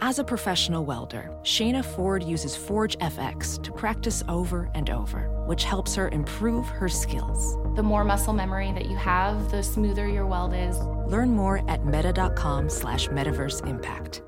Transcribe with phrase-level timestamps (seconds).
[0.00, 5.64] As a professional welder, Shayna Ford uses Forge FX to practice over and over, which
[5.64, 7.56] helps her improve her skills.
[7.76, 10.78] The more muscle memory that you have, the smoother your weld is.
[11.10, 14.22] Learn more at meta.com slash metaverse impact.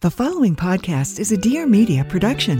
[0.00, 2.58] The following podcast is a Dear Media production.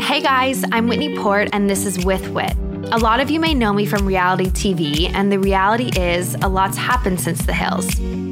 [0.00, 2.56] Hey guys, I'm Whitney Port, and this is With Whit.
[2.90, 6.48] A lot of you may know me from reality TV, and the reality is a
[6.48, 7.86] lot's happened since the hills.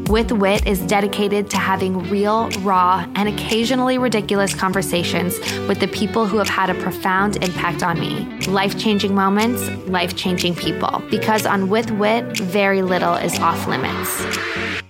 [0.08, 6.26] With Whit is dedicated to having real, raw, and occasionally ridiculous conversations with the people
[6.26, 8.24] who have had a profound impact on me.
[8.46, 11.02] Life changing moments, life changing people.
[11.10, 14.85] Because on With Whit, very little is off limits.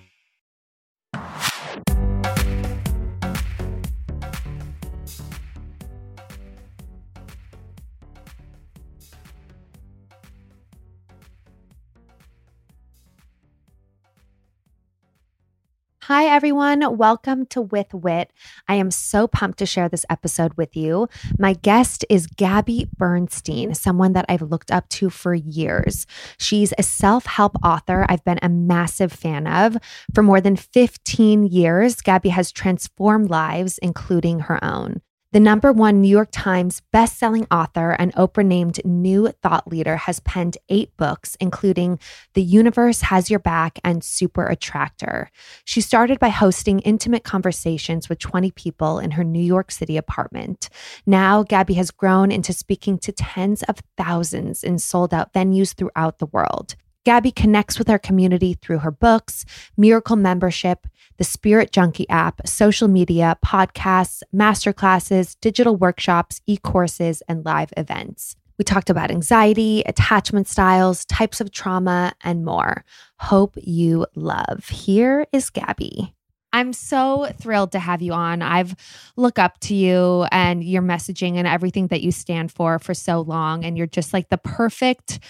[16.07, 16.97] Hi, everyone.
[16.97, 18.31] Welcome to With Whit.
[18.69, 21.09] I am so pumped to share this episode with you.
[21.37, 26.07] My guest is Gabby Bernstein, someone that I've looked up to for years.
[26.39, 29.79] She's a self help author I've been a massive fan of.
[30.15, 35.01] For more than 15 years, Gabby has transformed lives, including her own.
[35.33, 40.21] The number one New York Times bestselling author and Oprah named new thought leader has
[40.21, 41.99] penned eight books, including
[42.35, 45.33] The Universe Has Your Back and Super Attractor.
[45.65, 50.69] She started by hosting intimate conversations with 20 people in her New York City apartment.
[51.07, 56.19] Now, Gabby has grown into speaking to tens of thousands in sold out venues throughout
[56.19, 56.77] the world.
[57.07, 59.45] Gabby connects with our community through her books,
[59.77, 67.45] Miracle Membership, the Spirit Junkie app, social media, podcasts, masterclasses, digital workshops, e courses, and
[67.45, 68.35] live events.
[68.59, 72.85] We talked about anxiety, attachment styles, types of trauma, and more.
[73.21, 74.69] Hope you love.
[74.69, 76.13] Here is Gabby.
[76.53, 78.43] I'm so thrilled to have you on.
[78.43, 78.75] I've
[79.17, 83.21] looked up to you and your messaging and everything that you stand for for so
[83.21, 83.65] long.
[83.65, 85.21] And you're just like the perfect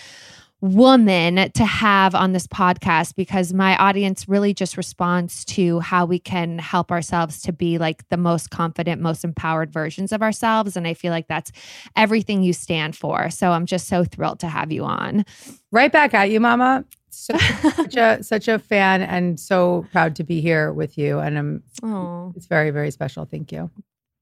[0.60, 6.18] woman to have on this podcast because my audience really just responds to how we
[6.18, 10.76] can help ourselves to be like the most confident, most empowered versions of ourselves.
[10.76, 11.52] And I feel like that's
[11.94, 13.28] everything you stand for.
[13.30, 15.24] So I'm just so thrilled to have you on.
[15.72, 16.84] Right back at you, Mama.
[17.10, 17.36] So,
[17.74, 21.18] such a such a fan and so proud to be here with you.
[21.18, 22.32] And I'm Oh.
[22.36, 23.24] it's very, very special.
[23.24, 23.70] Thank you.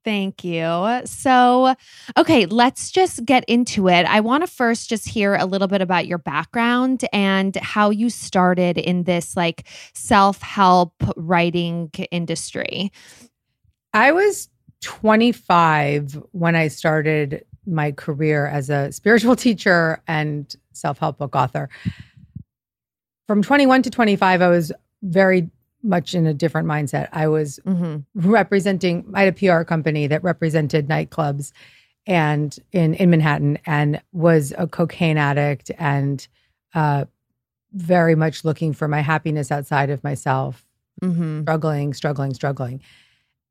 [0.04, 1.00] Thank you.
[1.06, 1.74] So,
[2.16, 4.04] okay, let's just get into it.
[4.04, 8.10] I want to first just hear a little bit about your background and how you
[8.10, 12.92] started in this like self help writing industry.
[13.94, 14.50] I was
[14.82, 21.70] 25 when I started my career as a spiritual teacher and self-help book author.
[23.26, 24.72] From 21 to 25, I was
[25.02, 25.48] very
[25.84, 27.08] much in a different mindset.
[27.12, 28.30] I was Mm-hmm.
[28.30, 31.52] representing I had a PR company that represented nightclubs
[32.06, 36.26] and in in Manhattan and was a cocaine addict and
[36.74, 37.04] uh
[37.72, 40.64] very much looking for my happiness outside of myself,
[41.02, 41.42] Mm-hmm.
[41.42, 42.80] struggling, struggling, struggling.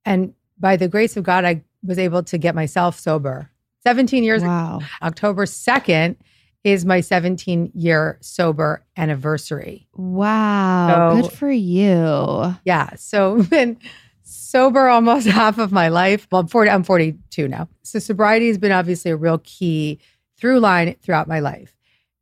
[0.05, 3.49] And by the grace of God, I was able to get myself sober.
[3.85, 4.79] 17 years ago, Wow.
[5.01, 6.15] October 2nd
[6.63, 9.87] is my 17 year sober anniversary.
[9.95, 11.15] Wow.
[11.15, 12.55] So- Good for you.
[12.65, 12.95] Yeah.
[12.95, 13.77] So been
[14.23, 16.27] sober almost half of my life.
[16.31, 17.67] Well, I'm 40, I'm 42 now.
[17.83, 19.99] So sobriety has been obviously a real key
[20.37, 21.75] through line throughout my life.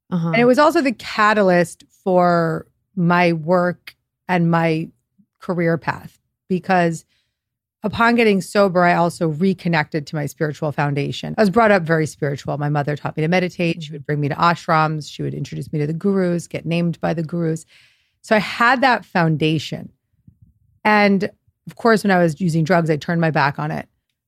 [0.09, 0.30] Uh-huh.
[0.30, 3.95] And it was also the catalyst for my work
[4.27, 4.89] and my
[5.39, 6.19] career path
[6.50, 7.06] because
[7.83, 11.36] upon getting sober, I also reconnected to my spiritual foundation.
[11.38, 12.57] I was brought up very spiritual.
[12.57, 13.83] My mother taught me to meditate.
[13.83, 15.12] She would bring me to ashrams.
[15.12, 17.66] She would introduce me to the gurus, get named by the gurus.
[18.22, 19.92] So I had that foundation.
[20.83, 21.30] And
[21.68, 23.88] of course, when I was using drugs, I turned my back on it.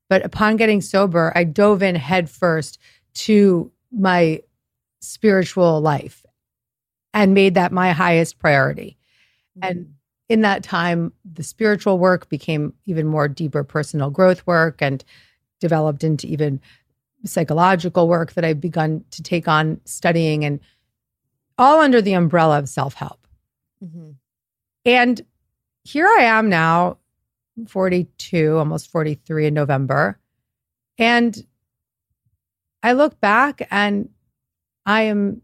[0.10, 2.78] But upon getting sober, I dove in headfirst
[3.16, 4.42] to my
[5.00, 6.26] spiritual life
[7.14, 8.98] and made that my highest priority.
[9.62, 9.93] And
[10.30, 15.04] in that time, the spiritual work became even more deeper personal growth work and
[15.60, 16.60] developed into even
[17.26, 20.44] psychological work that I've begun to take on studying.
[20.44, 20.60] And
[21.58, 23.28] all under the umbrella of self help.
[23.84, 24.12] Mm-hmm.
[24.86, 25.26] And
[25.84, 26.98] here I am now,
[27.68, 30.20] 42, almost 43 in November.
[30.98, 31.46] And
[32.82, 34.10] I look back and
[34.86, 35.42] I am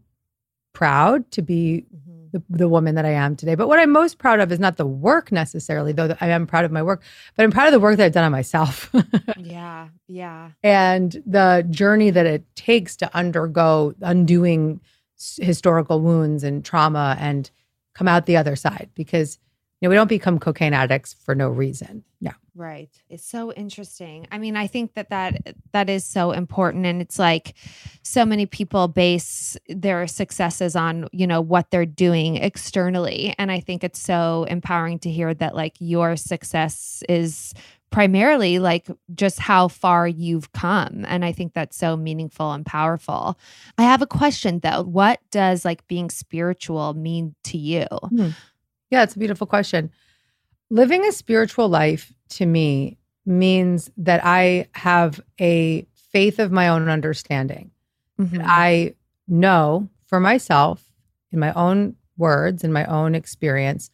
[0.72, 1.86] proud to be
[2.32, 3.54] the, the woman that I am today.
[3.54, 6.64] But what I'm most proud of is not the work necessarily, though I am proud
[6.64, 7.02] of my work,
[7.36, 8.90] but I'm proud of the work that I've done on myself.
[9.38, 9.88] Yeah.
[10.06, 10.50] Yeah.
[10.62, 14.80] and the journey that it takes to undergo undoing
[15.18, 17.50] s- historical wounds and trauma and
[17.94, 19.38] come out the other side because
[19.80, 22.90] you know we don't become cocaine addicts for no reason no Right.
[23.08, 24.26] It's so interesting.
[24.32, 27.54] I mean, I think that that that is so important and it's like
[28.02, 33.60] so many people base their successes on, you know, what they're doing externally and I
[33.60, 37.54] think it's so empowering to hear that like your success is
[37.90, 43.38] primarily like just how far you've come and I think that's so meaningful and powerful.
[43.78, 44.82] I have a question though.
[44.82, 47.86] What does like being spiritual mean to you?
[48.08, 48.30] Hmm.
[48.90, 49.90] yeah it's a beautiful question
[50.70, 52.96] living a spiritual life to me
[53.26, 57.70] means that i have a faith of my own understanding
[58.18, 58.42] Mhm.
[58.44, 58.94] I
[59.28, 60.84] know for myself,
[61.32, 63.90] in my own words, in my own experience,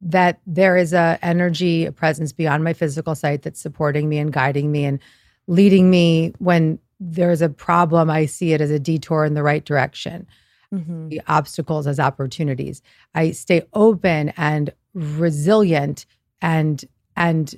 [0.00, 4.32] that there is a energy, a presence beyond my physical sight that's supporting me and
[4.32, 4.98] guiding me and
[5.46, 8.08] leading me when there's a problem.
[8.08, 10.26] I see it as a detour in the right direction,
[10.72, 11.10] Mhm.
[11.10, 12.80] the obstacles as opportunities.
[13.14, 16.06] I stay open and resilient
[16.42, 16.84] and
[17.16, 17.54] and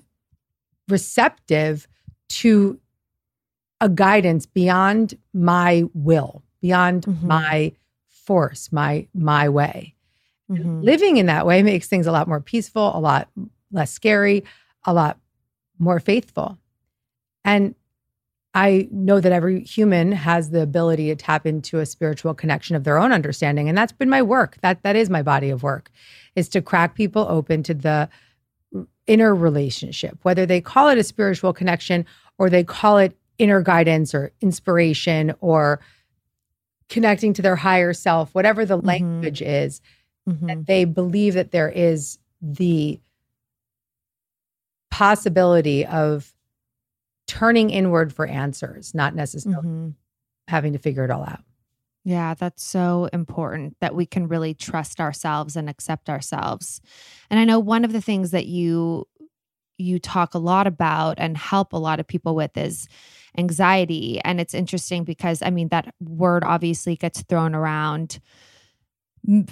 [0.88, 1.86] receptive
[2.28, 2.78] to
[3.80, 7.22] a guidance beyond my will, beyond Mhm.
[7.22, 7.72] my
[8.08, 9.94] force, my my way.
[10.50, 10.82] Mhm.
[10.82, 13.28] Living in that way makes things a lot more peaceful, a lot
[13.70, 14.44] less scary,
[14.84, 15.18] a lot
[15.78, 16.58] more faithful.
[17.44, 17.74] And
[18.54, 22.84] I know that every human has the ability to tap into a spiritual connection of
[22.84, 23.68] their own understanding.
[23.68, 24.58] And that's been my work.
[24.62, 25.90] That that is my body of work,
[26.34, 28.08] is to crack people open to the
[29.06, 32.04] inner relationship, whether they call it a spiritual connection
[32.38, 35.80] or they call it inner guidance or inspiration or
[36.88, 38.86] connecting to their higher self, whatever the Mhm.
[38.86, 39.80] language is,
[40.28, 40.46] Mhm.
[40.46, 43.00] that they believe that there is the
[44.90, 46.34] possibility of
[47.26, 49.94] turning inward for answers, not necessarily Mhm.
[50.48, 51.44] having to figure it all out.
[52.08, 56.80] Yeah, that's so important that we can really trust ourselves and accept ourselves.
[57.28, 59.06] And I know one of the things that you
[59.78, 62.88] you talk a lot about and help a lot of people with is
[63.38, 68.20] anxiety and it's interesting because I mean that word obviously gets thrown around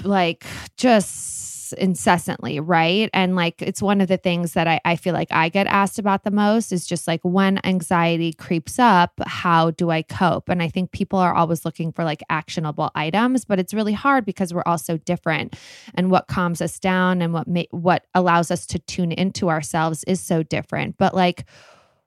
[0.04, 0.46] like
[0.76, 3.10] just incessantly, right?
[3.12, 5.98] And like it's one of the things that I, I feel like I get asked
[5.98, 10.48] about the most is just like when anxiety creeps up, how do I cope?
[10.48, 14.24] And I think people are always looking for like actionable items, but it's really hard
[14.24, 15.56] because we're all so different.
[15.94, 20.04] And what calms us down and what ma- what allows us to tune into ourselves
[20.04, 20.96] is so different.
[20.98, 21.44] But like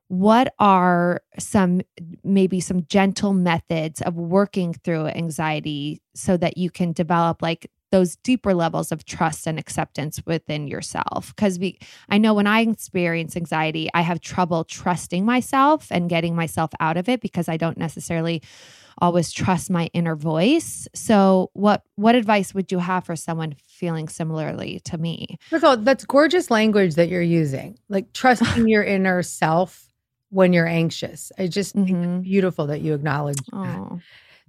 [0.09, 1.81] what are some
[2.23, 8.17] maybe some gentle methods of working through anxiety so that you can develop like those
[8.17, 11.33] deeper levels of trust and acceptance within yourself?
[11.35, 11.77] Because we
[12.09, 16.97] i know when i experience anxiety i have trouble trusting myself and getting myself out
[16.97, 18.41] of it because i don't necessarily
[19.01, 20.87] always trust my inner voice.
[20.93, 25.37] So what what advice would you have for someone feeling similarly to me?
[25.49, 29.88] First of all, that's gorgeous language that you're using, like trusting your inner self
[30.29, 31.31] when you're anxious.
[31.37, 32.19] I just think Mhm.
[32.19, 34.01] it's beautiful that you acknowledge that.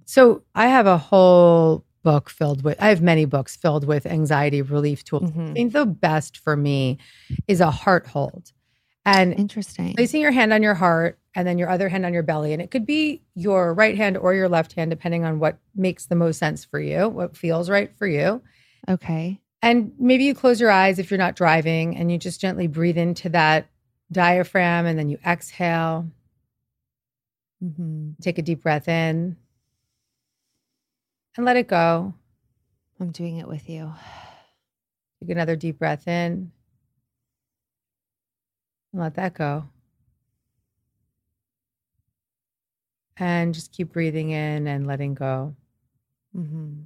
[0.05, 4.61] So I have a whole book filled with, I have many books filled with anxiety
[4.61, 5.23] relief tools.
[5.31, 5.53] I Mhm.
[5.53, 6.97] think the best for me
[7.47, 8.51] is a heart hold.
[9.05, 12.21] And interesting placing your hand on your heart and then your other hand on your
[12.23, 12.53] belly.
[12.53, 16.05] And it could be your right hand or your left hand, depending on what makes
[16.05, 18.41] the most sense for you, what feels right for you.
[18.89, 22.67] okay And maybe you close your eyes if you're not driving and you just gently
[22.67, 23.67] breathe into that
[24.11, 26.09] diaphragm and then you exhale.
[27.61, 29.37] hmm Take a deep breath in
[31.37, 32.13] and let it go.
[32.99, 33.93] i'm doing it with you
[35.21, 36.51] Take another deep breath in
[38.93, 39.65] and let that go.
[43.17, 45.55] And just keep breathing in and letting go.
[46.35, 46.81] hmm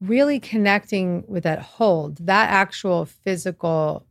[0.00, 4.06] Really connecting with that hold, that actual physical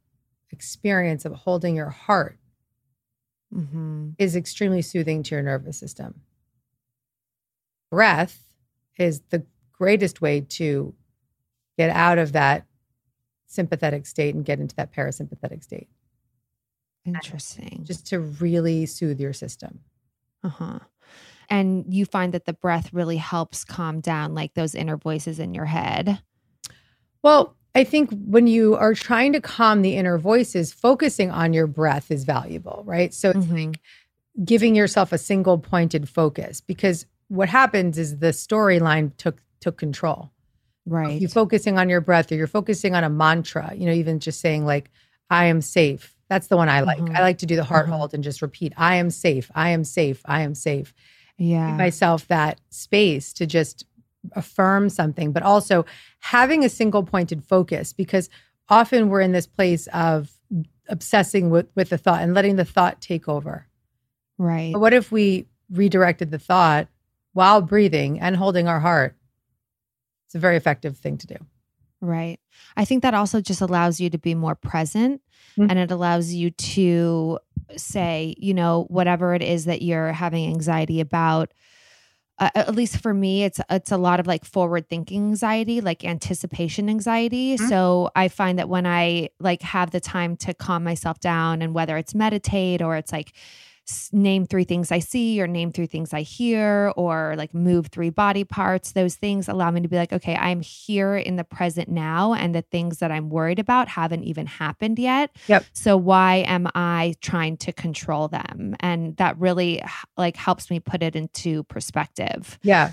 [0.52, 2.38] experience of holding your heart
[3.52, 6.22] hmm is extremely soothing to your nervous system.
[7.92, 8.44] Breath
[8.98, 10.94] is the greatest way to
[11.78, 12.66] get out of that
[13.48, 15.90] sympathetic state and get into that parasympathetic state,
[17.06, 19.80] interesting just to really soothe your system.
[20.44, 20.80] Uh-huh.
[21.50, 25.54] And you find that the breath really helps calm down like those inner voices in
[25.54, 26.20] your head.
[27.24, 31.68] Well, I think when you are trying to calm the inner voices, focusing on your
[31.68, 33.14] breath is valuable, right?
[33.14, 33.68] So it's Mhm.
[33.68, 33.80] like
[34.44, 40.32] giving yourself a single pointed focus because what happens is the storyline took took control.
[40.86, 41.20] Right.
[41.20, 44.40] You're focusing on your breath or you're focusing on a mantra, you know, even just
[44.40, 44.90] saying like,
[45.30, 46.16] I am safe.
[46.30, 47.00] That's the one I like.
[47.00, 47.16] Mhm.
[47.16, 47.90] I like to do the heart Mhm.
[47.92, 49.52] hold and just repeat, I am safe.
[49.54, 50.22] I am safe.
[50.26, 50.94] I am safe.
[51.40, 51.70] Yeah.
[51.70, 53.86] Give myself that space to just
[54.34, 55.86] affirm something, but also
[56.20, 58.30] having a single pointed focus because
[58.68, 60.32] often we're in this place of
[60.90, 63.68] obsessing with, with the thought and letting the thought take over.
[64.38, 64.74] right.
[64.74, 66.88] But what if we redirected the thought
[67.34, 69.16] while breathing and holding our heart?
[70.28, 71.38] It's a very effective thing to do.
[72.02, 72.40] Right.
[72.78, 75.22] I think that also just allows you to be more present
[75.58, 75.70] Mhm.
[75.70, 77.40] and it allows you to
[77.76, 81.52] say, you know, whatever it is that you're having anxiety about.
[82.40, 86.06] Uh, at least for me, it's it's a lot of like forward thinking anxiety, like
[86.06, 87.58] anticipation anxiety.
[87.58, 87.68] Mhm.
[87.68, 91.74] So I find that when I like have the time to calm myself down, and
[91.74, 93.34] whether it's meditate or it's like
[94.12, 98.10] name three things I see or name three things I hear or like move three
[98.10, 98.92] body parts.
[98.92, 102.54] Those things allow me to be like, okay, I'm here in the present now, and
[102.54, 105.36] the things that I'm worried about haven't even happened yet.
[105.48, 105.66] Yep.
[105.74, 108.76] So why am I trying to control them?
[108.80, 109.82] And that really
[110.18, 112.60] like helps me put it into perspective.
[112.62, 112.92] Yeah.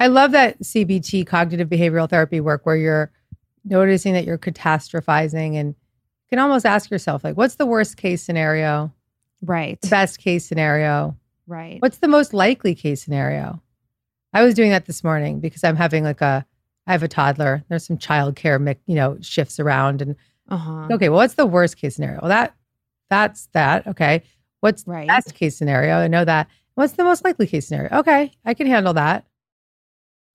[0.00, 3.12] I love that CBT, cognitive behavioral therapy work, where you're
[3.64, 8.22] noticing that you're catastrophizing and you can almost ask yourself, like, what's the worst case
[8.22, 8.92] scenario?
[9.42, 9.78] Right.
[9.90, 11.16] Best case scenario?
[11.46, 11.80] Right.
[11.82, 13.60] What's the most likely case scenario?
[14.32, 16.46] I was doing that this morning because I'm having like a,
[16.86, 17.62] I have a toddler.
[17.68, 20.00] There's some childcare, you know, shifts around.
[20.02, 20.16] And
[20.48, 20.88] Uh-huh.
[20.92, 22.20] okay, well, what's the worst case scenario?
[22.20, 22.54] Well, that,
[23.10, 23.86] that's that.
[23.86, 24.22] Okay.
[24.60, 25.02] What's Right.
[25.02, 25.96] the best case scenario?
[25.96, 26.48] I know that.
[26.74, 27.90] What's the most likely case scenario?
[27.98, 29.26] Okay, I can handle that.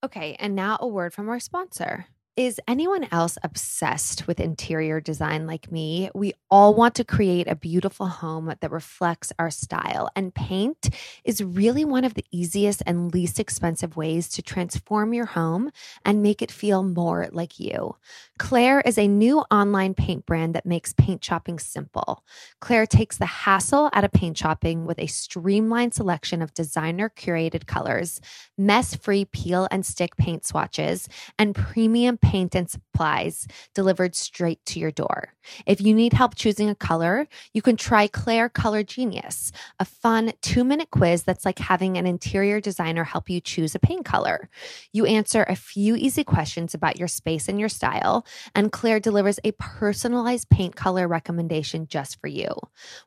[0.04, 2.06] Okay, and now a word from our sponsor.
[2.38, 6.08] Is anyone else obsessed with interior design like me?
[6.14, 10.90] We all want to create a beautiful home that reflects our style, and paint
[11.24, 15.72] is really one of the easiest and least expensive ways to transform your home
[16.04, 17.96] and make it feel more like you.
[18.38, 22.22] Clare is a new online paint brand that makes paint shopping simple.
[22.60, 27.66] Clare takes the hassle out of paint shopping with a streamlined selection of designer curated
[27.66, 28.20] colors
[28.58, 34.78] mess free peel and stick paint swatches, and premium paint and supplies delivered straight to
[34.78, 35.32] your door.
[35.64, 40.32] If you need help choosing a color, you can try Clare Color Genius, a fun
[40.42, 44.50] two minute quiz that's like having an interior designer help you choose a paint color.
[44.92, 49.40] You answer a few easy questions about your space and your style, and Clare delivers
[49.42, 52.50] a personalized paint color recommendation just for you.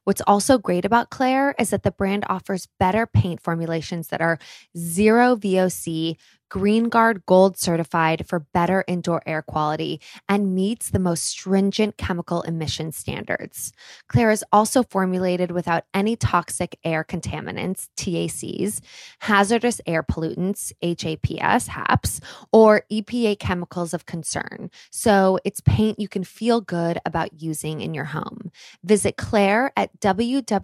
[0.03, 4.39] What's also great about Clare is that the brand offers better paint formulations that are
[4.75, 6.17] zero VOC,
[6.51, 12.41] Green Guard Gold certified for better indoor air quality and meets the most stringent chemical
[12.41, 13.71] emission standards.
[14.09, 18.81] Clare is also formulated without any toxic air contaminants, TACs,
[19.19, 22.19] hazardous air pollutants, HAPS, HAPs,
[22.51, 24.69] or EPA chemicals of concern.
[24.91, 28.51] So it's paint you can feel good about using in your home.
[28.83, 30.59] Visit Clare at www.clare.com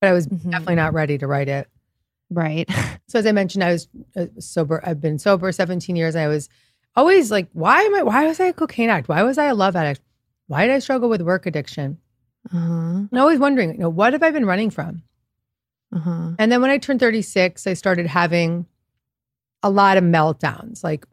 [0.00, 0.50] but I was Mhm.
[0.50, 1.68] definitely not ready to write it.
[2.30, 2.68] Right.
[3.08, 4.80] So as I mentioned, I was uh, sober.
[4.86, 6.16] I've been sober 17 years.
[6.16, 6.48] I was
[6.96, 8.02] always like, why am I?
[8.04, 9.06] Why was I a cocaine addict?
[9.10, 10.00] Why was I a love addict?
[10.46, 11.98] Why did I struggle with work addiction?
[12.50, 12.60] Uh-huh.
[13.10, 15.02] And always wondering, you know, what have I been running from?
[15.94, 16.30] Uh-huh.
[16.38, 18.64] And then when I turned 36, I started having
[19.62, 21.04] a lot of meltdowns, like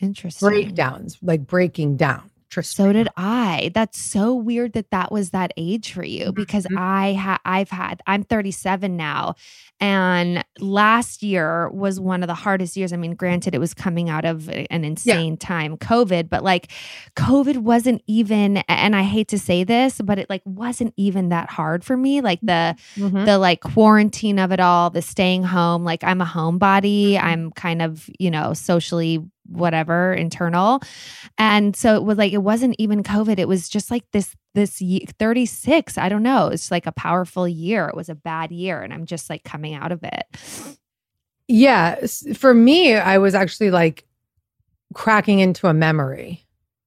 [0.00, 0.48] Interesting.
[0.48, 2.30] breakdowns, like breaking down,
[2.62, 3.70] So did I.
[3.74, 6.78] That's so weird that that was that age for you because Mhm.
[6.78, 9.34] I ha- I've had I'm 37 now
[9.78, 12.94] and last year was one of the hardest years.
[12.94, 16.68] I mean, granted it was coming out of an insane time, COVID, but like
[17.14, 21.50] COVID wasn't even and I hate to say this, but it like wasn't even that
[21.50, 22.22] hard for me.
[22.22, 23.26] Like the Mhm.
[23.26, 25.84] the like quarantine of it all, the staying home.
[25.84, 27.20] Like I'm a homebody.
[27.22, 30.80] I'm kind of, you know, socially whatever internal.
[31.38, 33.38] And so it was like it wasn't even COVID.
[33.38, 35.98] It was just like this this ye- 36.
[35.98, 36.48] I don't know.
[36.48, 37.88] It's like a powerful year.
[37.88, 40.24] It was a bad year and I'm just like coming out of it.
[41.48, 42.06] Yeah.
[42.34, 44.04] For me, I was actually like
[44.94, 46.46] cracking into a memory.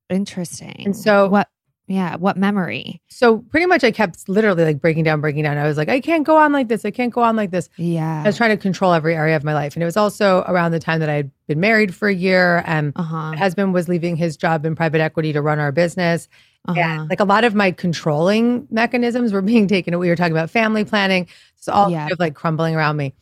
[0.10, 0.82] Interesting.
[0.86, 1.48] And so- what
[1.90, 3.02] yeah, what memory?
[3.08, 5.58] So pretty much I kept literally like breaking down, breaking down.
[5.58, 6.86] I was like, I can't go on like this.
[6.86, 7.68] I can't go on like this.
[7.78, 8.22] Yeah.
[8.22, 9.76] I was trying to control every area of my life.
[9.76, 12.62] And it was also around the time that I had been married for a year
[12.68, 13.32] and uh-huh.
[13.32, 16.30] my husband was leaving his job in private equity to run our business.
[16.68, 16.80] Uh-huh.
[16.80, 19.98] And like a lot of my controlling mechanisms were being taken.
[19.98, 21.28] We were talking about family planning.
[21.58, 22.02] It's all Yeah.
[22.02, 23.16] kind of like crumbling around me,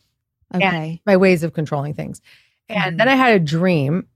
[0.54, 1.00] okay.
[1.06, 2.20] my ways of controlling things.
[2.68, 2.98] And Mhm.
[2.98, 4.06] then I had a dream.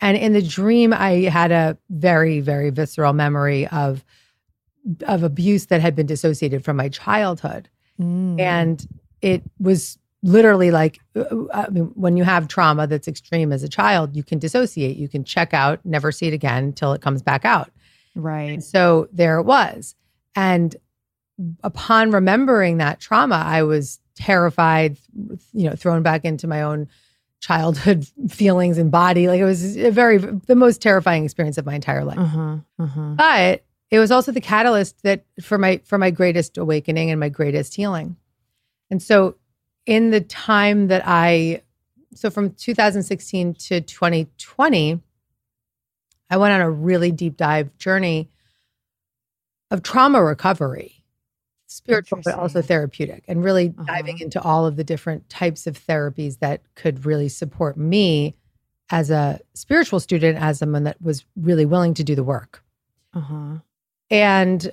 [0.00, 4.04] And in the dream, I had a very, very visceral memory of
[5.06, 7.70] of abuse that had been dissociated from my childhood.
[7.98, 8.38] Mm.
[8.38, 8.86] And
[9.22, 13.68] it was literally like uh, I mean, when you have trauma that's extreme as a
[13.68, 17.22] child, you can dissociate, you can check out, never see it again until it comes
[17.22, 17.70] back out.
[18.14, 18.50] right.
[18.50, 19.94] And so there it was.
[20.36, 20.76] And
[21.62, 24.96] upon remembering that trauma, I was terrified,
[25.52, 26.88] you know, thrown back into my own
[27.44, 29.28] childhood feelings and body.
[29.28, 32.18] Like it was a very, the most terrifying experience of my entire life.
[32.18, 32.56] Uh-huh.
[32.78, 33.14] Uh-huh.
[33.16, 37.28] But it was also the catalyst that for my, for my greatest awakening and my
[37.28, 38.16] greatest healing.
[38.90, 39.36] And so
[39.84, 41.62] in the time that I,
[42.14, 45.00] so from 2016 to 2020,
[46.30, 48.30] I went on a really deep dive journey
[49.70, 51.03] of trauma recovery,
[51.74, 54.24] spiritual, but also therapeutic, and really diving Uh-huh.
[54.24, 58.34] into all of the different types of therapies that could really support me
[58.90, 62.62] as a spiritual student, as someone that was really willing to do the work.
[63.14, 63.58] Uh-huh.
[64.10, 64.72] And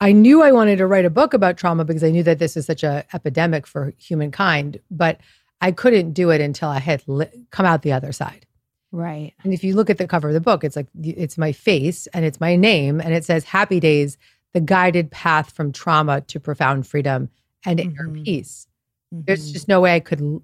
[0.00, 2.56] I knew I wanted to write a book about trauma because I knew that this
[2.56, 5.20] is such a epidemic for humankind, but
[5.60, 8.46] I couldn't do it until I had li- come out the other side.
[8.92, 9.34] Right.
[9.44, 12.06] And if you look at the cover of the book, it's like it's my face
[12.08, 14.16] and it's my name and it says Happy Days,
[14.52, 17.28] the guided path from trauma to profound freedom
[17.64, 18.24] and inner Mhm.
[18.24, 18.66] peace.
[19.12, 19.52] There's Mhm.
[19.52, 20.42] just no way I could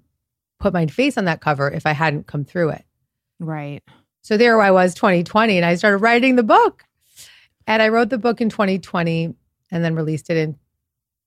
[0.59, 2.85] put my face on that cover if I hadn't come through it.
[3.39, 3.83] right.
[4.23, 6.83] So there I was 2020 and I started writing the book.
[7.67, 9.35] And I wrote the book in 2020
[9.71, 10.57] and then released it in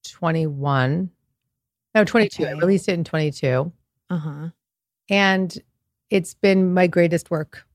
[0.04, 1.10] 21.
[1.94, 2.44] No, 22.
[2.46, 3.72] I released it in 22.
[4.10, 4.48] Uh-huh.
[5.08, 5.56] And
[6.10, 7.66] it's been my greatest work.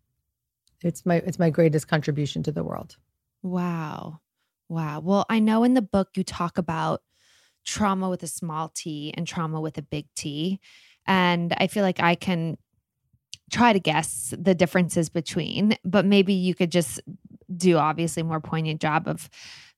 [0.84, 2.98] It's my it's my greatest contribution to the world.
[3.42, 4.20] Wow.
[4.70, 5.00] Wow.
[5.02, 7.02] Well, I know in the book you talk about
[7.66, 10.60] trauma with a small t and trauma with a big T.
[11.08, 12.58] And I feel like I can
[13.52, 17.02] try to guess the differences between, but maybe you could just
[17.56, 19.30] do obviously more poignant job of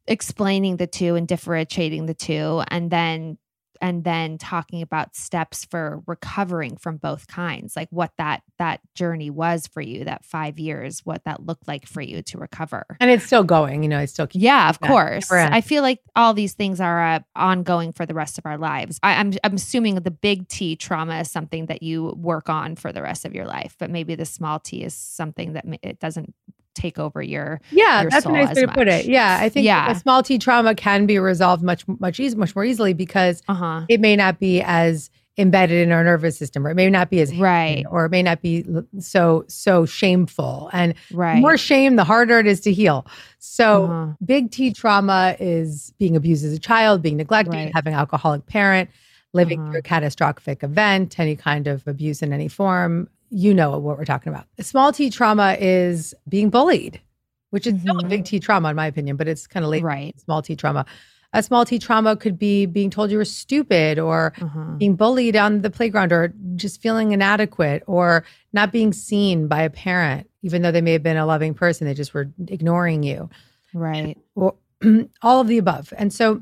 [0.08, 3.38] explaining the two and differentiating the two and then
[3.82, 9.30] and then talking about steps for recovering from both kinds like what that that journey
[9.30, 13.10] was for you that 5 years what that looked like for you to recover And
[13.10, 15.32] it's still going, you know, it's still yeah, of course.
[15.32, 19.00] I feel like all these things are uh, ongoing for the rest of our lives.
[19.04, 22.92] I, I'm I'm assuming the big T trauma is something that you work on for
[22.92, 26.34] the rest of your life, but maybe the small T is something that it doesn't
[26.78, 27.60] take over your.
[27.72, 29.06] Yeah, your that's a nice way to put it.
[29.06, 29.92] Yeah, I think Yeah.
[29.92, 33.54] a small T trauma can be resolved much much eas- much more easily because Uh
[33.54, 33.82] huh.
[33.90, 35.10] it may not be as
[35.40, 37.86] embedded in our nervous system, or it may not be as Right.
[37.92, 38.66] or it may not be
[39.00, 40.70] so so shameful.
[40.74, 41.36] And Right.
[41.36, 43.06] the more shame, the harder it is to heal.
[43.40, 44.08] So Uh-huh.
[44.26, 47.72] big T trauma is being abused as a child, being neglected, Right.
[47.74, 48.90] having an alcoholic parent,
[49.34, 49.72] living Uh-huh.
[49.72, 53.08] through a catastrophic event, any kind of abuse in any form.
[53.30, 54.48] You know what we're talking about.
[54.62, 57.02] Small T trauma is being bullied,
[57.50, 59.84] which is still a big T trauma, in my opinion, but it's kind of late
[59.84, 60.18] Right.
[60.20, 60.86] small T trauma.
[61.34, 64.76] A small T trauma could be being told you were stupid or Uh-huh.
[64.78, 69.70] being bullied on the playground or just feeling inadequate or not being seen by a
[69.70, 73.30] parent, even though they may have been a loving person, they just were ignoring you,
[73.74, 74.18] Right.
[74.36, 74.56] or
[75.22, 75.92] all of the above.
[75.98, 76.42] And so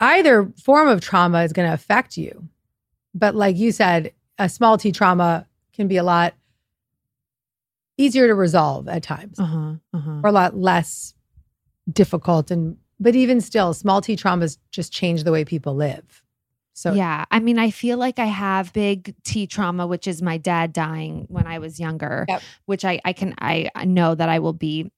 [0.00, 2.48] either form of trauma is going to affect you.
[3.14, 6.34] But like you said, a small t trauma can be a lot
[7.96, 9.72] easier to resolve at times Uh huh.
[9.92, 10.20] Uh huh.
[10.24, 11.14] or a lot less
[11.90, 16.22] difficult and but even still small t traumas just change the way people live
[16.76, 20.38] So yeah, I mean, I feel like I have big T trauma, which is my
[20.38, 22.42] dad dying when I was younger, Yep.
[22.66, 24.90] which I I can I know that I will be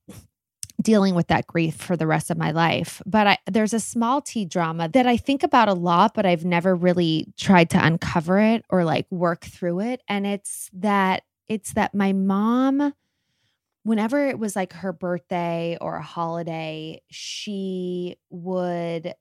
[0.87, 3.03] dealing with that grief for the rest of my life.
[3.05, 6.44] But I, there's a small T trauma that I think about a lot, but I've
[6.44, 10.01] never really tried to uncover it or like work through it.
[10.07, 12.94] And it's that it's that my mom,
[13.83, 19.12] whenever it was like her birthday or a holiday, she would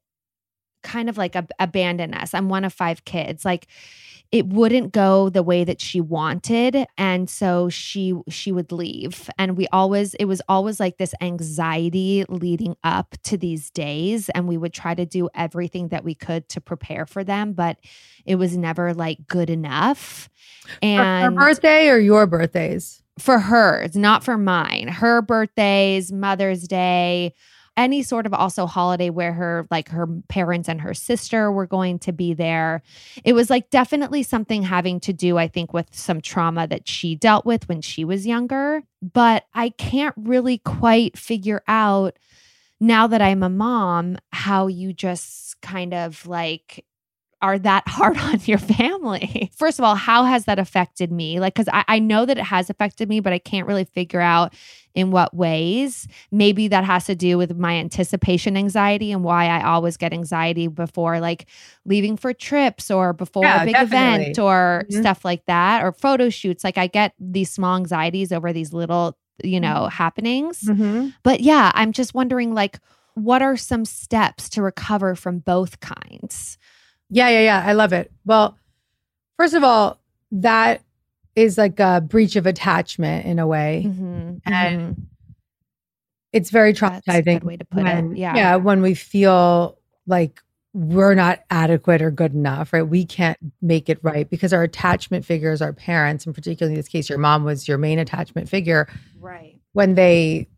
[0.84, 2.36] kind of like ab- abandon us.
[2.36, 3.44] I'm one of five kids.
[3.44, 3.66] Like
[4.32, 9.58] it wouldn't go the way that she wanted and so she she would leave and
[9.58, 14.58] we always it was always like this anxiety leading up to these days and we
[14.58, 17.78] would try to do everything that we could to prepare for them but
[18.26, 20.30] it was never like good enough
[20.82, 23.02] and her birthday or your birthdays?
[23.20, 24.88] for hers, not for mine.
[24.88, 27.34] Her birthdays, Mother's Day,
[27.78, 32.00] any sort of also holiday where her like her parents and her sister were going
[32.00, 32.82] to be there.
[33.24, 37.16] It was like definitely something having to do I think with some trauma that she
[37.16, 42.18] dealt with when she was younger, but I can't really quite figure out
[42.80, 46.86] now that I'm a mom how you just kind of like
[47.42, 49.52] are that hard on your family?
[49.56, 51.40] First of all, how has that affected me?
[51.40, 54.22] Like, because I, I know that it has affected me, but I can't really figure
[54.22, 54.54] out
[54.94, 56.08] in what ways.
[56.32, 60.68] Maybe that has to do with my anticipation anxiety and why I always get anxiety
[60.68, 61.48] before like
[61.86, 64.26] leaving for trips or before Yeah, a big definitely.
[64.28, 65.00] event or Mhm.
[65.02, 66.64] stuff like that or photo shoots.
[66.64, 70.62] Like, I get these small anxieties over these little, you know, happenings.
[70.62, 71.10] Mm-hmm.
[71.24, 72.80] But yeah, I'm just wondering like,
[73.16, 76.58] what are some steps to recover from both kinds?
[77.10, 77.64] Yeah, yeah, yeah.
[77.66, 78.12] I love it.
[78.26, 78.58] Well,
[79.38, 80.00] first of all,
[80.32, 80.82] that
[81.36, 83.84] is like a breach of attachment in a way.
[83.88, 85.02] Mhm, And mhm.
[86.34, 87.26] It's very traumatizing.
[87.40, 88.18] good way to put when, it.
[88.18, 88.36] Yeah.
[88.36, 88.56] Yeah.
[88.58, 90.42] When we feel like
[90.74, 92.82] we're not adequate or good enough, right?
[92.82, 96.90] We can't make it right because our attachment figures, our parents, and particularly in this
[96.90, 98.86] case, your mom was your main attachment figure.
[99.22, 99.62] Right.
[99.72, 100.50] When they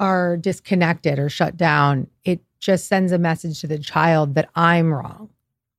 [0.00, 4.92] are disconnected or shut down, it just sends a message to the child that I'm
[4.92, 5.30] wrong.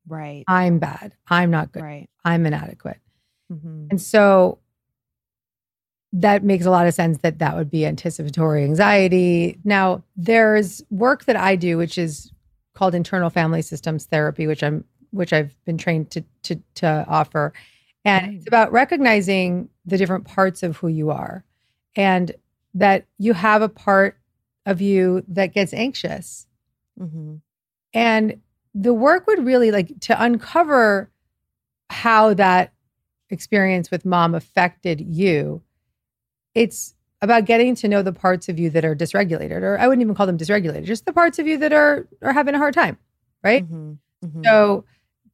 [0.08, 0.44] Right.
[0.48, 1.14] I'm bad.
[1.28, 1.84] I'm not good.
[1.84, 2.10] Right.
[2.24, 3.00] I'm inadequate.
[3.52, 3.88] Mhm.
[3.90, 4.60] And so
[6.14, 9.60] that makes a lot of sense that that would be anticipatory anxiety.
[9.64, 12.32] Now, there's work that I do which is
[12.74, 17.54] called internal family systems therapy which I'm which I've been trained to to to offer.
[18.06, 21.44] And it's about recognizing the different parts of who you are
[21.96, 22.32] and
[22.74, 24.18] that you have a part
[24.66, 26.47] of you that gets anxious
[27.00, 27.42] Mhm.
[27.94, 28.42] and
[28.76, 31.10] the work would really like to uncover
[31.90, 32.74] how that
[33.30, 35.62] experience with mom affected you.
[36.56, 40.02] It's about getting to know the parts of you that are dysregulated, or I wouldn't
[40.04, 42.74] even call them dysregulated, just the parts of you that are are having a hard
[42.74, 42.98] time,
[43.44, 43.68] right?
[43.70, 43.98] Mhm.
[44.26, 44.46] Mhm.
[44.46, 44.86] So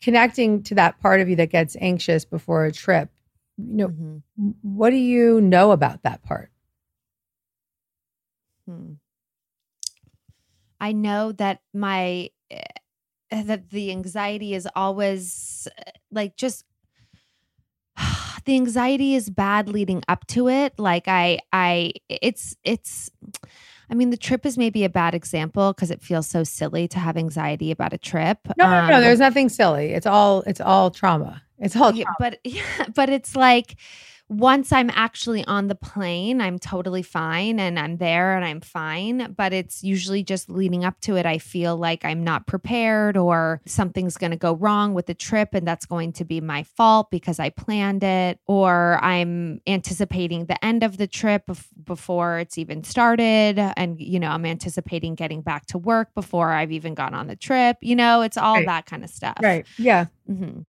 [0.02, 3.10] connecting to that part of you that gets anxious before a trip,
[3.58, 4.21] you know, Mhm.
[4.62, 6.52] what do you know about that part?
[8.67, 8.93] Hmm.
[10.84, 12.62] I know that my eh,
[13.32, 16.65] that the anxiety is always eh, like just
[18.46, 23.10] the anxiety is bad leading up to it like i i it's it's
[23.89, 27.00] i mean the trip is maybe a bad example because it feels so silly to
[27.00, 28.96] have anxiety about a trip No, no, no.
[28.96, 29.93] Um, There's nothing silly.
[29.93, 31.41] It's all it's all trauma.
[31.60, 33.78] It's all yeah, but yeah, but it's like
[34.38, 39.34] once I'm actually on the plane, I'm totally fine and I'm there and I'm fine.
[39.38, 41.26] But it's usually just leading up to it.
[41.26, 45.50] I feel like I'm not prepared or something's going to go wrong with the trip
[45.54, 48.39] and that's going to be my fault because I planned it.
[48.48, 51.43] Or I'm anticipating the end of the trip
[51.84, 53.60] before it's even started.
[53.60, 57.36] And, you know, I'm anticipating getting back to work before I've even gone on the
[57.36, 57.78] trip.
[57.82, 58.65] You know, it's all Right.
[58.65, 59.38] that kind of stuff.
[59.41, 59.65] Right.
[59.78, 60.06] Yeah.
[60.28, 60.62] hmm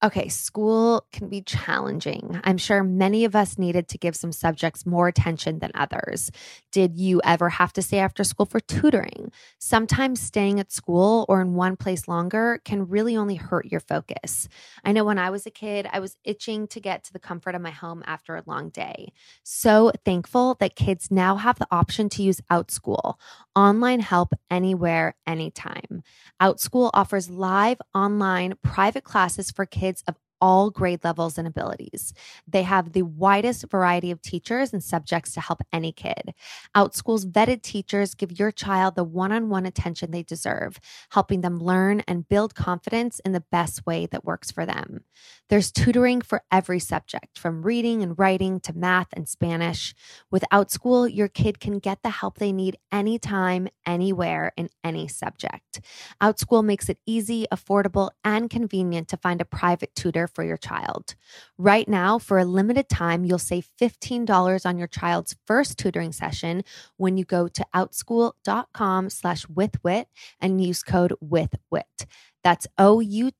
[0.00, 2.40] Okay, school can be challenging.
[2.44, 6.30] I'm sure many of us needed to give some subjects more attention than others.
[6.70, 9.32] Did you ever have to stay after school for tutoring?
[9.58, 14.48] Sometimes staying at school or in one place longer can really only hurt your focus.
[14.84, 17.56] I know when I was a kid, I was itching to get to the comfort
[17.56, 19.12] of my home after a long day.
[19.42, 23.14] So thankful that kids now have the option to use OutSchool,
[23.58, 26.02] online help anywhere, anytime.
[26.40, 32.12] OutSchool offers live online private classes for kids of all grade levels and abilities.
[32.46, 36.34] They have the widest variety of teachers and subjects to help any kid.
[36.74, 40.78] Outschool's vetted teachers give your child the one on one attention they deserve,
[41.10, 45.04] helping them learn and build confidence in the best way that works for them.
[45.48, 49.94] There's tutoring for every subject, from reading and writing to math and Spanish.
[50.30, 55.80] With Outschool, your kid can get the help they need anytime, anywhere, in any subject.
[56.20, 61.14] Outschool makes it easy, affordable, and convenient to find a private tutor for your child.
[61.56, 66.62] Right now, for a limited time, you'll save $15 on your child's first tutoring session
[66.96, 70.06] when you go to outschool.com slash withwhit
[70.40, 72.06] and use code withwhit.
[72.44, 73.30] That's O-U-T-S-C-H-O-O-L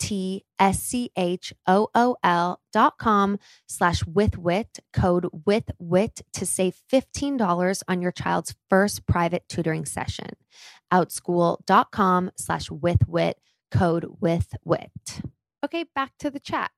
[2.72, 9.86] dot com slash withwhit, code withwhit to save $15 on your child's first private tutoring
[9.86, 10.30] session.
[10.92, 13.34] Outschool.com slash withwhit,
[13.70, 15.22] code withwhit.
[15.64, 16.70] Okay, back to the chat.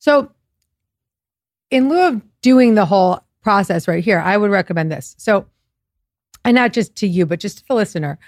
[0.00, 0.32] So,
[1.70, 5.14] in lieu of doing the whole process right here, I would recommend this.
[5.18, 5.46] So,
[6.44, 8.18] and not just to you, but just to the listener.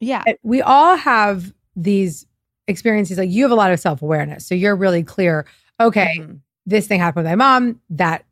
[0.00, 0.22] Yeah.
[0.42, 2.26] We all have these
[2.68, 3.16] experiences.
[3.18, 4.44] Like you have a lot of self awareness.
[4.46, 5.46] So, you're really clear.
[5.80, 6.40] Okay, Mhm.
[6.66, 7.80] this thing happened with my mom.
[7.90, 8.24] That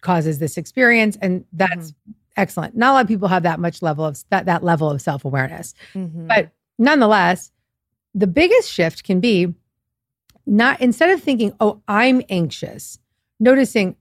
[0.00, 1.18] causes this experience.
[1.20, 1.92] And that's
[2.36, 2.76] excellent.
[2.76, 5.24] Not a lot of people have that much level of that, that level of self
[5.24, 5.74] awareness.
[5.94, 6.28] Mhm.
[6.28, 7.52] But nonetheless,
[8.14, 9.54] the biggest shift can be
[10.46, 12.98] not instead of thinking, oh, I'm anxious,
[13.40, 13.96] noticing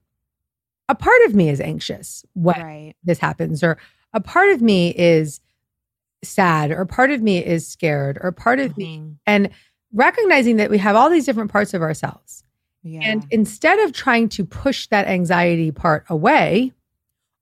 [0.89, 2.93] a part of me is anxious when right.
[3.03, 3.77] this happens, or
[4.13, 5.39] a part of me is
[6.23, 9.15] sad, or part of me is scared, or part of me, Mhm.
[9.25, 9.49] and
[9.93, 12.43] recognizing that we have all these different parts of ourselves.
[12.83, 13.01] Yeah.
[13.03, 16.73] And instead of trying to push that anxiety part away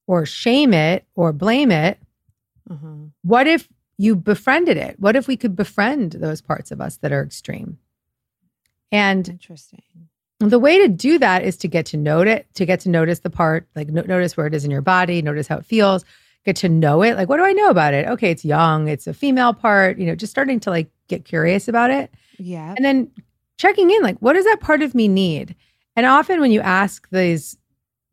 [0.07, 1.97] or shame it or blame it,
[2.69, 3.11] Mhm.
[3.23, 4.99] what if you befriended it?
[4.99, 7.79] What if we could befriend those parts of us that are extreme?
[8.91, 9.81] And Interesting.
[10.39, 13.19] the way to do that is to get to know it, to get to notice
[13.19, 16.03] the part, like no- notice where it is in your body, notice how it feels,
[16.45, 17.15] get to know it.
[17.15, 18.07] Like, what do I know about it?
[18.07, 21.67] Okay, it's young, it's a female part, you know, just starting to like get curious
[21.67, 22.11] about it.
[22.37, 22.73] Yeah.
[22.75, 23.11] And then
[23.57, 25.55] checking in, like, what does that part of me need?
[25.95, 27.57] And often when you ask these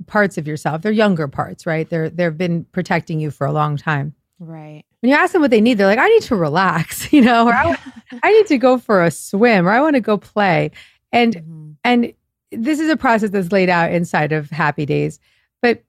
[0.07, 1.89] parts of yourself, they're younger parts, right?
[1.89, 4.15] They're they've been protecting you for a long time.
[4.39, 4.85] Right.
[5.01, 7.47] When you ask them what they need, they're like, I need to relax, you know,
[7.47, 7.77] or I,
[8.23, 10.71] I need to go for a swim, or I want to go play.
[11.13, 11.75] And Mhm.
[11.85, 12.13] and
[12.51, 15.21] this is a process that's laid out inside of Happy Days.
[15.63, 15.85] But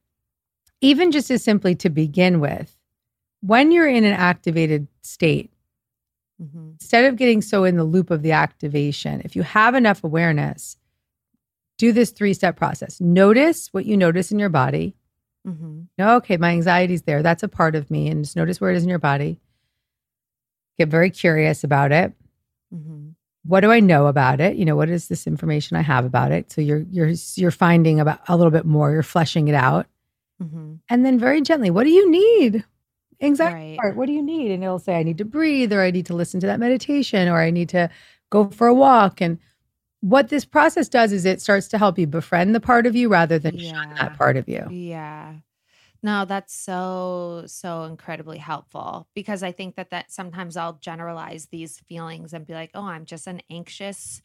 [0.81, 2.75] even just as simply to begin with,
[3.41, 5.51] when you're in an activated state,
[6.41, 6.73] Mhm.
[6.73, 10.77] instead of getting so in the loop of the activation, if you have enough awareness,
[11.77, 12.99] do this three step process.
[13.01, 14.95] Notice what you notice in your body.
[15.47, 15.87] Mhm.
[15.99, 17.23] Okay, my anxiety's there.
[17.23, 18.09] That's a part of me.
[18.09, 19.39] And just notice where it is in your body.
[20.77, 22.13] Get very curious about it.
[22.73, 23.15] Mhm.
[23.43, 24.57] What do I know about it?
[24.57, 26.51] You know, what is this information I have about it?
[26.51, 29.87] So you're you're you're finding about a little bit more, you're fleshing it out.
[30.41, 30.79] Mhm.
[30.89, 32.65] And then very gently, what do you need?
[33.21, 33.77] Anxiety Right.
[33.81, 34.51] part, what do you need?
[34.51, 37.29] And it'll say, I need to breathe, or I need to listen to that meditation,
[37.29, 37.89] or I need to
[38.31, 39.21] go for a walk.
[39.21, 39.39] And
[40.01, 43.09] what this process does is it starts to help you befriend the part of you
[43.09, 44.65] rather than shun that part of you.
[44.69, 45.35] Yeah.
[46.01, 51.79] No, that's so so incredibly helpful because I think that that sometimes I'll generalize these
[51.79, 54.21] feelings and be like, "Oh, I'm just an anxious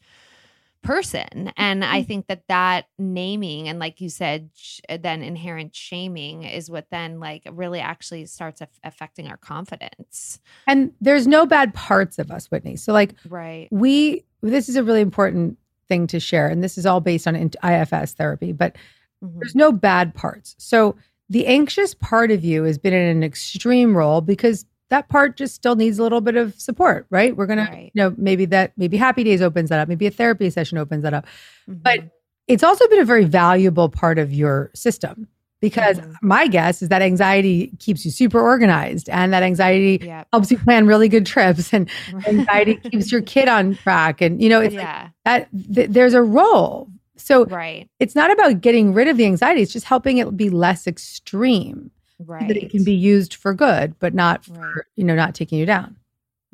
[0.83, 2.07] person." And I mm-hmm.
[2.07, 7.19] think that that naming and like you said, sh- then inherent shaming is what then
[7.19, 10.39] like really actually starts aff- affecting our confidence.
[10.67, 12.77] And there's no bad parts of us, Whitney.
[12.77, 13.67] So, like, Right.
[13.69, 16.47] we, this is a really important thing to share.
[16.47, 18.75] And this is all based on IFS therapy, but
[19.23, 19.39] Mhm.
[19.39, 20.55] there's no bad parts.
[20.57, 20.95] So,
[21.29, 25.55] the anxious part of you has been in an extreme role because that part just
[25.55, 27.35] still needs a little bit of support, right?
[27.35, 27.69] We're going Right.
[27.69, 30.77] to, you know, maybe that, maybe Happy Days opens that up, maybe a therapy session
[30.77, 31.25] opens that up.
[31.67, 32.11] But Mhm.
[32.47, 35.27] it's also been a very valuable part of your system
[35.61, 36.15] because Mhm.
[36.21, 40.23] my guess is that anxiety keeps you super organized and that anxiety yeah.
[40.31, 41.89] helps you plan really good trips and
[42.27, 45.09] anxiety keeps your kid on track and you know it's like yeah.
[45.23, 46.87] that th- there's a role
[47.17, 47.89] so Right.
[47.99, 51.89] it's not about getting rid of the anxiety it's just helping it be less extreme
[52.17, 52.47] so Right.
[52.47, 54.83] that it can be used for good but not for Right.
[54.95, 55.95] you know not taking you down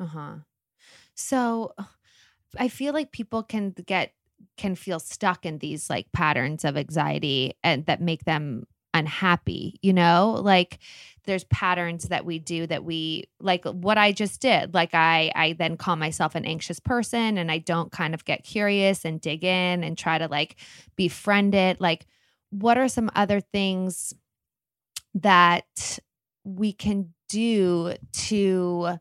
[0.00, 0.36] Uh-huh.
[1.14, 1.74] So
[2.58, 4.12] I feel like people can get
[4.56, 9.92] can feel stuck in these like patterns of anxiety and that make them unhappy, you
[9.92, 10.40] know?
[10.42, 10.78] Like
[11.24, 14.74] there's patterns that we do that we like what I just did.
[14.74, 18.44] Like I I then call myself an anxious person and I don't kind of get
[18.44, 20.56] curious and dig in and try to like
[20.96, 21.80] befriend it.
[21.80, 22.06] Like
[22.50, 24.14] what are some other things
[25.14, 25.98] that
[26.44, 28.98] we can do to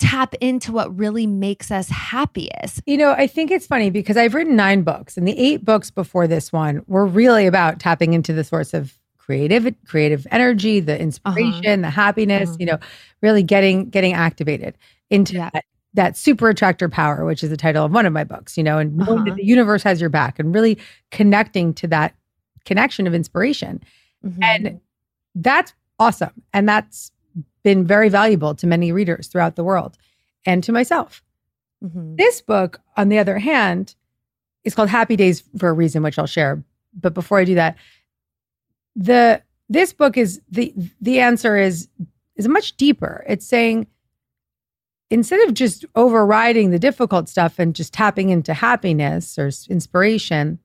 [0.00, 2.80] tap into what really makes us happiest.
[2.86, 5.90] You know, I think it's funny because I've written nine books, and the eight books
[5.90, 10.98] before this one were really about tapping into the source of creative creative energy, the
[10.98, 12.56] inspiration, the happiness, Uh-huh.
[12.58, 12.78] you know,
[13.22, 14.76] really getting getting activated
[15.10, 15.50] into Yeah.
[15.52, 18.64] that, that super attractor power, which is the title of one of my books, you
[18.64, 19.36] know, and knowing that Uh-huh.
[19.36, 20.78] the universe has your back and really
[21.12, 22.14] connecting to that
[22.64, 23.80] connection of inspiration.
[24.26, 24.38] Mhm.
[24.42, 24.80] And
[25.34, 26.32] that's awesome.
[26.52, 27.12] And that's
[27.62, 29.96] been very valuable to many readers throughout the world
[30.46, 31.22] and to myself.
[31.84, 32.16] Mhm.
[32.16, 33.94] This book, on the other hand,
[34.64, 36.62] is called Happy Days for a reason, which I'll share.
[36.94, 37.76] But before I do that,
[38.96, 41.88] the this book is the the answer is
[42.36, 43.24] is much deeper.
[43.28, 43.86] It's saying
[45.10, 50.58] instead of just overriding the difficult stuff and just tapping into happiness or inspiration,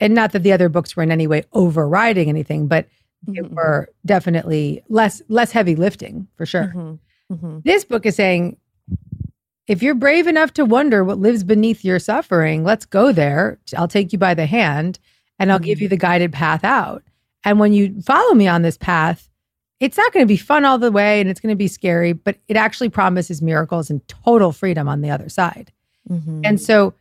[0.00, 2.86] and not that the other books were in any way overriding anything, but
[3.26, 3.50] they Mhm.
[3.54, 6.72] were definitely less less heavy lifting for sure.
[6.74, 6.98] Mhm.
[7.32, 7.62] Mhm.
[7.64, 8.56] This book is saying
[9.66, 13.58] if you're brave enough to wonder what lives beneath your suffering, let's go there.
[13.76, 14.98] I'll take you by the hand
[15.40, 17.02] and I'll give you the guided path out.
[17.44, 19.28] And when you follow me on this path,
[19.80, 22.12] it's not going to be fun all the way and it's going to be scary,
[22.12, 25.72] but it actually promises miracles and total freedom on the other side.
[26.08, 26.42] Mhm.
[26.44, 26.94] And so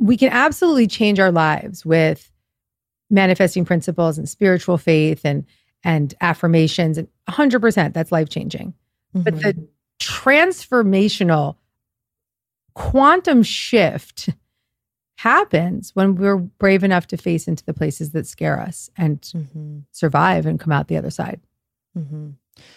[0.00, 2.30] we can absolutely change our lives with
[3.10, 5.44] manifesting principles and spiritual faith and
[5.84, 8.72] and affirmations and 100% that's life changing
[9.12, 9.42] but Mhm.
[9.42, 9.68] the
[10.00, 11.56] transformational
[12.74, 14.30] quantum shift
[15.18, 19.84] happens when we're brave enough to face into the places that scare us and Mhm.
[19.92, 21.40] survive and come out the other side.
[21.94, 22.30] hmm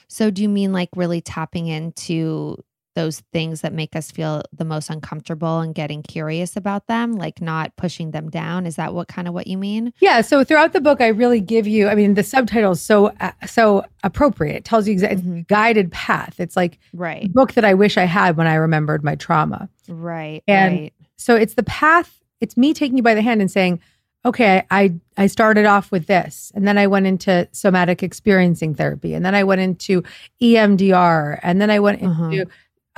[0.08, 2.58] So, do you mean like really tapping into
[2.98, 7.40] those things that make us feel the most uncomfortable and getting curious about them, like
[7.42, 8.66] not pushing them down?
[8.66, 9.94] Is that what kind of what you mean?
[10.02, 13.08] Yeah, so throughout the book I really give you I mean the subtitle is so
[13.20, 14.56] uh, so appropriate.
[14.58, 15.48] It tells you exactly Mhm.
[15.48, 16.40] guided path.
[16.40, 19.70] It's like a Right, book that I wish I had when I remembered my trauma.
[19.88, 20.94] right, And right.
[21.18, 23.80] So it's the path, it's me taking you by the hand and saying,
[24.26, 29.14] okay, I I started off with this, and then I went into somatic experiencing therapy,
[29.14, 30.04] and then I went into
[30.42, 32.26] EMDR, and then I went Uh-huh.
[32.26, 32.46] into uh,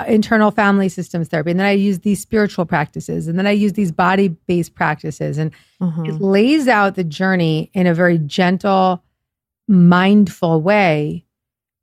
[0.08, 3.74] internal family systems therapy, and then I use these spiritual practices, and then I use
[3.74, 6.08] these body based practices, and Mhm.
[6.08, 9.02] it lays out the journey in a very gentle,
[9.68, 11.24] mindful way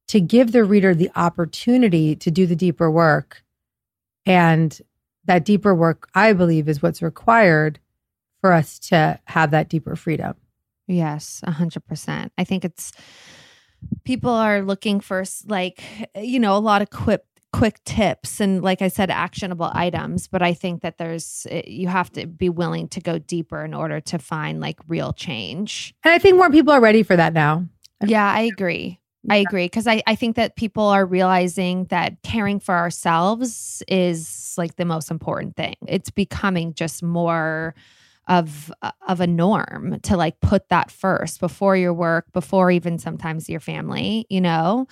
[0.08, 3.44] to give the reader the opportunity to do the deeper work.
[4.26, 4.80] And
[5.26, 7.80] that deeper work, I believe, is what's required
[8.42, 10.36] for us to have that deeper freedom.
[10.88, 12.32] Yes, a hundred percent.
[12.38, 12.94] I think it's
[14.06, 15.84] people are looking for like
[16.16, 20.42] you know a lot of quick quick tips and like I said actionable items, but
[20.42, 24.00] I think that there's eh, you have to be willing to go deeper in order
[24.02, 25.94] to find like real change.
[26.04, 27.66] And I think more people are ready for that now.
[28.06, 29.00] Yeah, I agree.
[29.30, 34.54] I agree because I, I think that people are realizing that caring for ourselves is
[34.58, 35.76] like the most important thing.
[35.88, 37.76] It's becoming just more
[38.28, 38.72] of
[39.08, 43.60] of a norm to like put that first before your work, before even sometimes your
[43.60, 44.88] family, you know.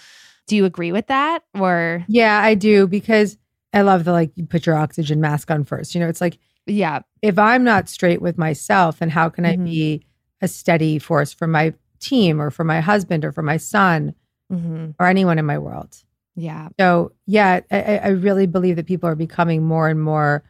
[0.47, 3.38] Do you agree with that or Yeah, I do because
[3.73, 5.95] I love the like you put your oxygen mask on first.
[5.95, 9.55] You know, it's like yeah, if I'm not straight with myself, then how can I
[9.55, 9.63] Mhm.
[9.65, 10.05] be
[10.41, 14.13] a steady force for my team or for my husband or for my son
[14.49, 15.97] hmm or anyone in my world?
[16.36, 20.43] yeah, So yeah, I, I- really believe that people are becoming more and more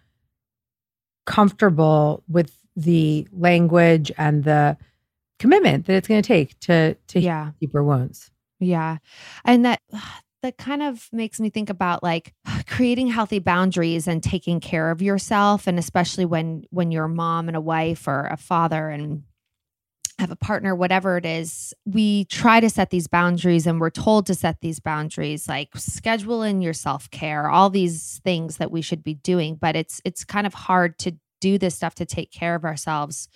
[1.26, 4.78] comfortable with the language and the
[5.40, 7.52] commitment that it's going to take to to heal yeah.
[7.60, 8.32] deeper wounds.
[8.60, 8.98] Yeah.
[9.44, 9.82] And that
[10.42, 12.34] that kind of makes me think about like
[12.68, 17.48] creating healthy boundaries and taking care of yourself and especially when when you're a mom
[17.48, 19.24] and a wife or a father and
[20.18, 24.26] have a partner whatever it is we try to set these boundaries and we're told
[24.26, 29.04] to set these boundaries like schedule in your self-care all these things that we should
[29.04, 32.56] be doing but it's it's kind of hard to do this stuff to take care
[32.56, 33.28] of ourselves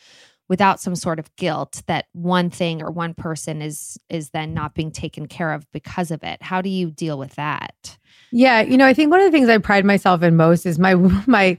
[0.50, 4.74] without some sort of guilt that one thing or one person is is then not
[4.74, 6.42] being taken care of because of it.
[6.42, 7.98] How do you deal with that?
[8.32, 10.78] Yeah, you know, I think one of the things I pride myself in most is
[10.78, 10.96] my
[11.28, 11.58] my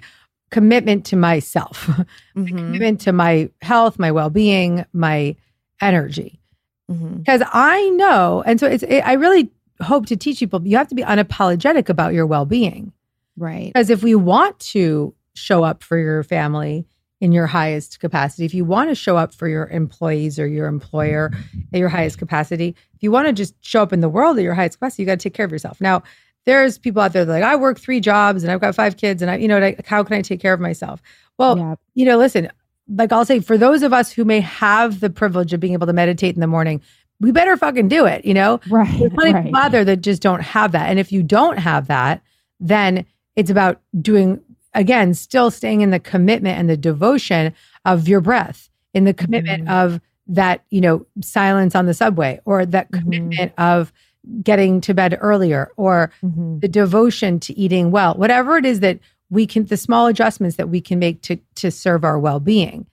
[0.50, 1.88] commitment to myself,
[2.36, 5.36] Mhm, commitment to my health, my well-being, my
[5.80, 6.40] energy.
[6.88, 9.50] Because I know, and so it's it, I really
[9.80, 12.92] hope to teach people you have to be unapologetic about your well-being.
[13.36, 13.72] right.
[13.72, 16.86] Because if we want to show up for your family
[17.20, 20.66] in your highest capacity, if you want to show up for your employees or your
[20.66, 21.30] employer
[21.72, 24.42] at your highest capacity, if you want to just show up in the world at
[24.42, 25.80] your highest capacity, you got to take care of yourself.
[25.80, 26.02] Now,
[26.46, 28.96] there's people out there that are like, I work three jobs and I've got five
[28.96, 31.02] kids and I, you know, like, how can I take care of myself?
[31.36, 32.50] Well, yeah you know, listen,
[32.88, 35.86] like I'll say, for those of us who may have the privilege of being able
[35.86, 36.80] to meditate in the morning,
[37.20, 38.58] we better fucking do it, you know?
[38.70, 38.98] Right.
[38.98, 39.44] There's plenty of right.
[39.44, 40.88] people out there that just don't have that.
[40.88, 42.22] And if you don't have that,
[42.58, 43.04] then
[43.36, 44.40] it's about doing,
[44.74, 47.52] again, still staying in the commitment and the devotion
[47.84, 49.70] of your breath, in the commitment Mhm.
[49.84, 53.00] of that, you know, silence on the subway or that Mhm.
[53.02, 53.92] commitment of
[54.42, 56.60] getting to bed earlier or Mhm.
[56.60, 58.98] the devotion to eating well, whatever it is that
[59.30, 62.86] we can, the small adjustments that we can make to, to serve our well being.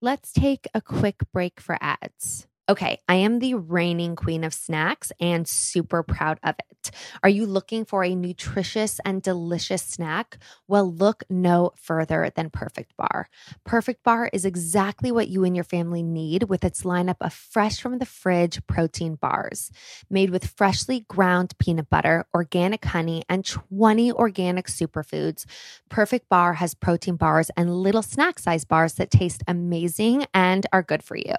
[0.00, 2.46] Let's take a quick break for ads.
[2.66, 6.90] Okay, I am the reigning queen of snacks and super proud of it.
[7.22, 10.38] Are you looking for a nutritious and delicious snack?
[10.66, 13.28] Well, look no further than Perfect Bar.
[13.64, 17.80] Perfect Bar is exactly what you and your family need with its lineup of fresh
[17.80, 19.70] from the fridge protein bars.
[20.08, 25.44] Made with freshly ground peanut butter, organic honey, and 20 organic superfoods,
[25.90, 30.82] Perfect Bar has protein bars and little snack size bars that taste amazing and are
[30.82, 31.34] good for you.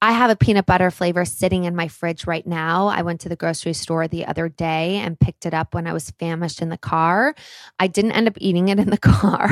[0.00, 2.86] I have a peanut butter flavor sitting in my fridge right now.
[2.86, 5.92] I went to the grocery store the other day and picked it up when I
[5.92, 7.34] was famished in the car.
[7.80, 9.50] I didn't end up eating it in the car.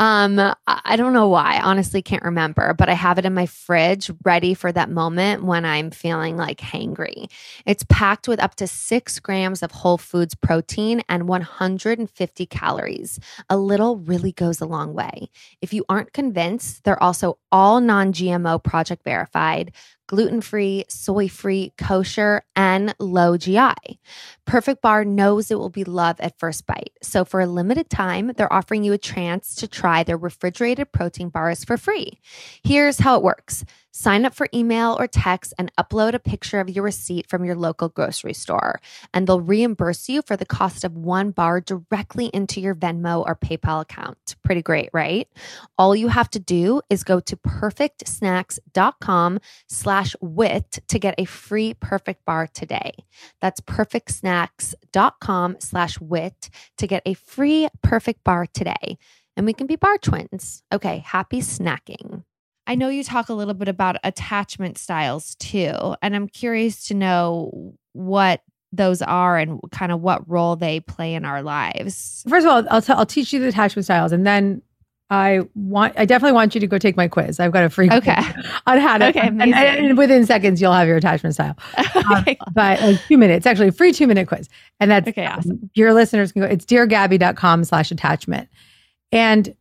[0.00, 1.60] um, I don't know why.
[1.62, 5.64] Honestly can't remember, but I have it in my fridge ready for that moment when
[5.64, 7.30] I'm feeling like hangry.
[7.64, 13.20] It's packed with up to six grams of whole foods protein and 150 calories.
[13.48, 15.30] A little really goes a long way.
[15.62, 21.28] If you aren't convinced, they're also all non GMO project verified, side gluten free, soy
[21.28, 24.00] free, kosher, and low GI.
[24.44, 26.92] Perfect Bar knows it will be love at first bite.
[27.02, 31.28] So for a limited time, they're offering you a chance to try their refrigerated protein
[31.28, 32.18] bars for free.
[32.64, 33.64] Here's how it works.
[33.90, 37.56] Sign up for email or text and upload a picture of your receipt from your
[37.56, 38.80] local grocery store,
[39.12, 43.34] and they'll reimburse you for the cost of one bar directly into your Venmo or
[43.34, 44.36] PayPal account.
[44.44, 45.28] Pretty great, right?
[45.78, 51.74] All you have to do is go to perfectsnacks.com slash whit to get a free
[51.74, 52.92] perfect bar today.
[53.40, 58.98] That's perfectsnacks.com slash whit to get a free perfect bar today.
[59.36, 60.62] And we can be bar twins.
[60.72, 62.24] Okay, happy snacking.
[62.66, 66.94] I know you talk a little bit about attachment styles too, and I'm curious to
[66.94, 68.42] know what
[68.72, 72.22] those are and kind of what role they play in our lives.
[72.28, 74.60] First of all, I'll, t- I'll teach you the attachment styles and then
[75.10, 77.40] I want, I definitely want you to go take my quiz.
[77.40, 78.14] I've got a free Okay.
[78.14, 79.54] quiz on how to, Okay, and, amazing.
[79.86, 81.56] and within seconds, you'll have your attachment style.
[82.18, 82.36] okay.
[82.52, 84.48] But like two minutes, actually a free two minute quiz.
[84.80, 85.70] And that's Okay, awesome.
[85.74, 88.48] your listeners can go, it's deargabby.com slash attachment.
[89.10, 89.54] And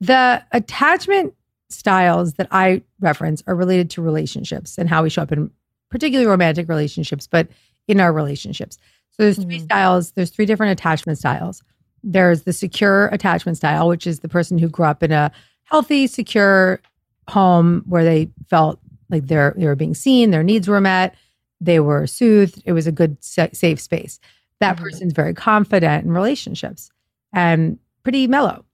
[0.00, 1.34] the attachment
[1.68, 5.50] styles that I reference are related to relationships and how we show up in
[5.90, 7.48] particularly romantic relationships, but
[7.88, 8.78] in our relationships.
[9.10, 9.64] So there's 3 Mhm.
[9.64, 11.62] styles, there's three different attachment styles.
[12.10, 15.30] There's the secure attachment style, which is the person who grew up in a
[15.64, 16.80] healthy, secure
[17.28, 18.80] home where they felt
[19.10, 21.14] like they're they were being seen, their needs were met,
[21.60, 24.18] they were soothed, it was a good safe space.
[24.60, 24.80] That Mhm.
[24.80, 26.90] person's very confident in relationships
[27.34, 28.64] and pretty mellow.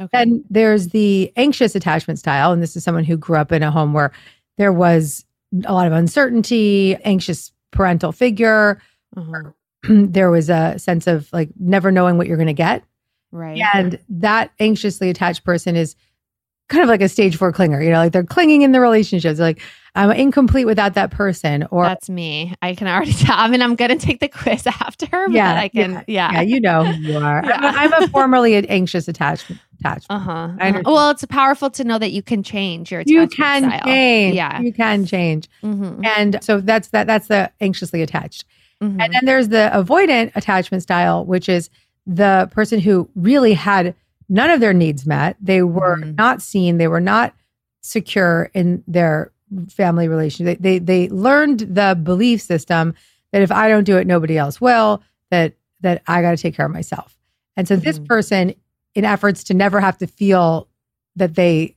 [0.00, 0.08] Okay.
[0.12, 2.52] Then there's the anxious attachment style.
[2.52, 4.12] And this is someone who grew up in a home where
[4.56, 5.24] there was
[5.64, 8.80] a lot of uncertainty, anxious parental figure.
[9.16, 9.50] Uh-huh.
[9.88, 12.82] there was a sense of like never knowing what you're going to get.
[13.30, 13.60] Right.
[13.74, 15.94] And that anxiously attached person is
[16.70, 19.38] kind of like a stage four clinger, you know, like they're clinging in the relationships.
[19.38, 19.60] Like
[19.94, 21.66] I'm incomplete without that person.
[21.70, 22.54] Or That's me.
[22.62, 23.36] I can already tell.
[23.38, 26.32] I mean, I'm going to take the quiz after, but Yeah, I can, yeah.
[26.32, 27.42] yeah, you know who you are.
[27.48, 27.58] Yeah.
[27.62, 29.60] I'm, a, I'm a formerly anxious attachment.
[29.80, 30.06] attachment.
[30.10, 30.30] Uh huh.
[30.58, 30.86] I understand.
[30.86, 33.30] Well, it's powerful to know that you can change your attachment.
[33.30, 33.80] you can style.
[33.84, 34.34] change.
[34.36, 34.60] Yeah.
[34.60, 35.48] You can change.
[35.62, 36.04] Mhm.
[36.06, 38.44] And so that's that that's the anxiously attached.
[38.82, 38.96] Mhm.
[39.02, 41.70] And then there's the avoidant attachment style, which is
[42.06, 43.94] the person who really had
[44.28, 45.36] none of their needs met.
[45.40, 46.16] They were Mhm.
[46.16, 46.78] not seen.
[46.78, 47.34] They were not
[47.82, 49.32] secure in their
[49.70, 50.58] family relationship.
[50.60, 52.94] They, they they learned the belief system
[53.32, 55.02] that if I don't do it, nobody else will.
[55.30, 57.16] That that I got to take care of myself.
[57.56, 58.06] And so this Mhm.
[58.06, 58.54] person,
[58.94, 60.68] in efforts to never have to feel
[61.16, 61.76] that they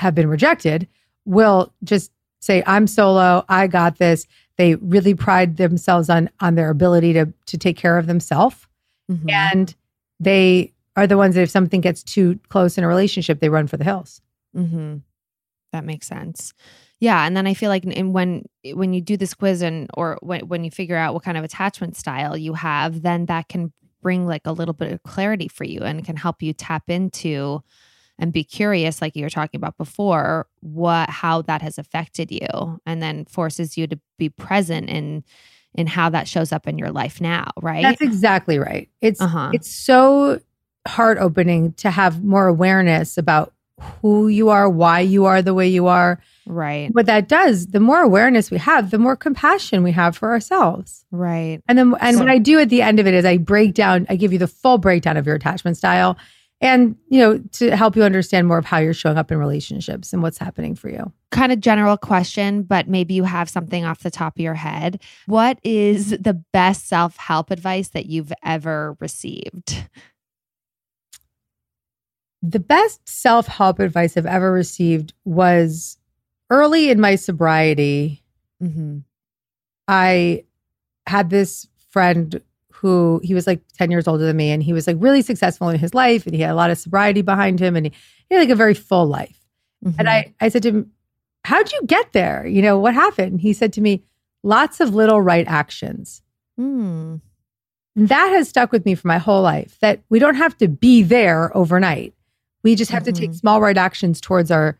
[0.00, 0.88] have been rejected,
[1.24, 3.44] will just say, "I'm solo.
[3.48, 4.26] I got this."
[4.60, 8.66] They really pride themselves on on their ability to to take care of themselves,
[9.10, 9.30] Mhm.
[9.30, 9.74] and
[10.20, 13.66] they are the ones that if something gets too close in a relationship, they run
[13.68, 14.20] for the hills.
[14.54, 14.98] Mm-hmm.
[15.72, 16.52] That makes sense.
[16.98, 18.44] Yeah, and then I feel like in when
[18.74, 21.44] when you do this quiz and or when when you figure out what kind of
[21.44, 25.64] attachment style you have, then that can bring like a little bit of clarity for
[25.64, 27.62] you and can help you tap into
[28.20, 32.80] and be curious like you were talking about before what how that has affected you
[32.86, 35.24] and then forces you to be present in
[35.74, 37.82] in how that shows up in your life now, right?
[37.82, 38.88] That's exactly right.
[39.00, 39.50] It's Uh-huh.
[39.54, 40.40] it's so
[40.86, 43.52] heart opening to have more awareness about
[44.02, 46.20] who you are, why you are the way you are.
[46.46, 46.90] Right.
[46.92, 51.06] What that does, the more awareness we have, the more compassion we have for ourselves.
[51.10, 51.62] Right.
[51.68, 53.72] And then, and So- what I do at the end of it is I break
[53.74, 56.18] down, I give you the full breakdown of your attachment style
[56.60, 60.12] and, you know, to help you understand more of how you're showing up in relationships
[60.12, 61.10] and what's happening for you.
[61.30, 65.00] Kind of general question, but maybe you have something off the top of your head.
[65.26, 69.88] What is the best self help advice that you've ever received?
[72.42, 75.98] The best self help advice I've ever received was
[76.50, 78.22] early in my sobriety.
[78.62, 78.98] Mm-hmm.
[79.88, 80.44] I
[81.06, 82.40] had this friend
[82.80, 85.68] who he was like 10 years older than me and he was like really successful
[85.68, 87.92] in his life and he had a lot of sobriety behind him and he,
[88.28, 89.38] he had like a very full life.
[89.84, 90.00] Mm-hmm.
[90.00, 90.90] And I, I said to him,
[91.44, 92.46] How'd you get there?
[92.46, 93.40] You know, what happened?
[93.40, 94.02] He said to me,
[94.42, 96.22] Lots of little right actions.
[96.58, 97.20] Mm.
[97.96, 100.68] And that has stuck with me for my whole life that we don't have to
[100.68, 102.14] be there overnight.
[102.62, 103.36] We just have to take Mhm.
[103.40, 104.78] small right actions towards our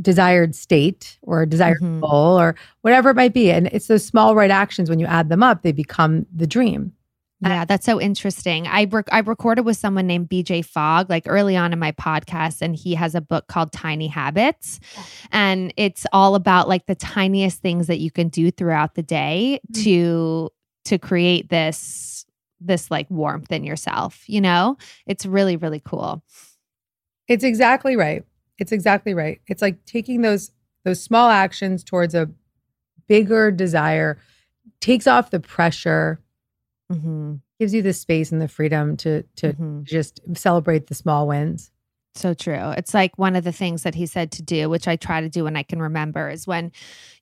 [0.00, 2.00] desired state or desired Mhm.
[2.00, 3.50] goal or whatever it might be.
[3.50, 6.92] And it's those small right actions, when you add them up, they become the dream.
[7.44, 8.68] Yeah, that's so interesting.
[8.68, 12.62] I rec- I recorded with someone named BJ Fogg like early on in my podcast
[12.62, 14.78] and he has a book called Tiny Habits
[15.32, 19.58] and it's all about like the tiniest things that you can do throughout the day
[19.72, 19.82] Mm.
[19.84, 20.50] to
[20.84, 22.24] to create this
[22.60, 24.76] this like warmth in yourself, you know?
[25.06, 26.22] It's really really cool.
[27.26, 28.24] It's exactly right.
[28.58, 29.40] It's exactly right.
[29.48, 30.52] It's like taking those
[30.84, 32.30] those small actions towards a
[33.08, 34.18] bigger desire
[34.80, 36.20] takes off the pressure,
[36.92, 37.40] Mhm.
[37.58, 39.84] gives you the space and the freedom to to Mhm.
[39.84, 41.70] just celebrate the small wins.
[42.14, 42.72] So true.
[42.76, 45.30] It's like one of the things that he said to do, which I try to
[45.30, 46.70] do when I can remember, is when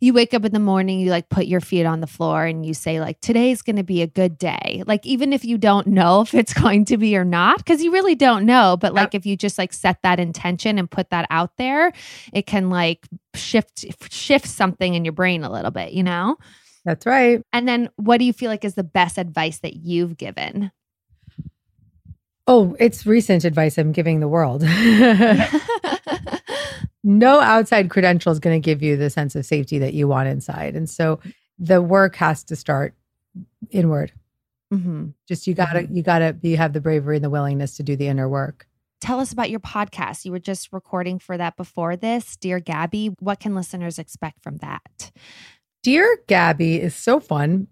[0.00, 2.66] you wake up in the morning, you like put your feet on the floor and
[2.66, 4.82] you say, like, today's going to be a good day.
[4.88, 7.92] Like, even if you don't know if it's going to be or not, because you
[7.92, 8.76] really don't know.
[8.76, 11.92] But like, if you just like set that intention and put that out there,
[12.32, 13.06] it can like
[13.36, 16.36] shift shift something in your brain a little bit, you know?
[16.84, 17.42] That's right.
[17.52, 20.72] And then what do you feel like is the best advice that you've given?
[22.46, 24.62] Oh, it's recent advice I'm giving the world.
[27.04, 30.28] no outside credential is going to give you the sense of safety that you want
[30.28, 30.74] inside.
[30.74, 31.20] And so
[31.58, 32.94] the work has to start
[33.70, 34.12] inward.
[34.72, 37.76] hmm Just you got to you got to be have the bravery and the willingness
[37.76, 38.66] to do the inner work.
[39.00, 40.24] Tell us about your podcast.
[40.24, 43.14] You were just recording for that before this, Dear Gabby.
[43.18, 45.10] What can listeners expect from that?
[45.82, 47.66] Dear Gabby is so fun.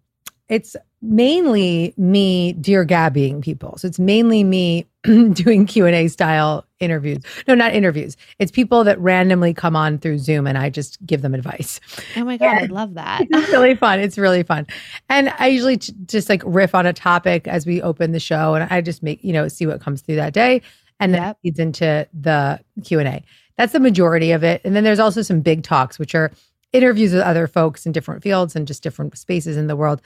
[0.49, 3.77] It's mainly me dear Gabbying people.
[3.77, 7.19] So it's mainly me doing Q&A style interviews.
[7.47, 8.17] No, not interviews.
[8.39, 11.81] It's people that randomly come on through Zoom and I just give them advice.
[12.17, 13.27] Oh my God, I love that.
[13.31, 14.01] It's really fun.
[14.01, 14.67] It's really fun.
[15.09, 18.55] And I usually j- just like riff on a topic as we open the show
[18.55, 20.63] and I just make, you know, see what comes through that day
[20.99, 21.37] and then Yep.
[21.43, 23.23] it leads into the Q&A.
[23.57, 24.63] That's the majority of it.
[24.65, 26.33] And then there's also some big talks which are
[26.73, 30.03] interviews with other folks in different fields and just different spaces in the world.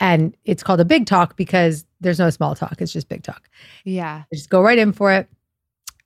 [0.00, 2.80] And it's called a big talk because there's no small talk.
[2.80, 3.48] It's just big talk.
[3.84, 4.24] Yeah.
[4.30, 5.28] I just go right in for it.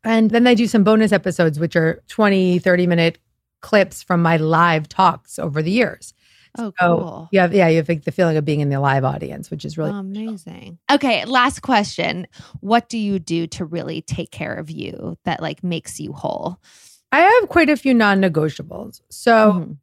[0.05, 3.19] And then I do some bonus episodes, which are 20, 30 minute
[3.61, 6.15] clips from my live talks over the years.
[6.59, 7.29] Oh, So cool.
[7.31, 9.65] you have, yeah, you have like the feeling of being in the live audience, which
[9.65, 10.79] is really Amazing.
[10.91, 12.27] Okay, last question.
[12.61, 16.59] What do you do to really take care of you that like makes you whole?
[17.13, 19.01] I have quite a few non negotiables.
[19.11, 19.77] So Mhm.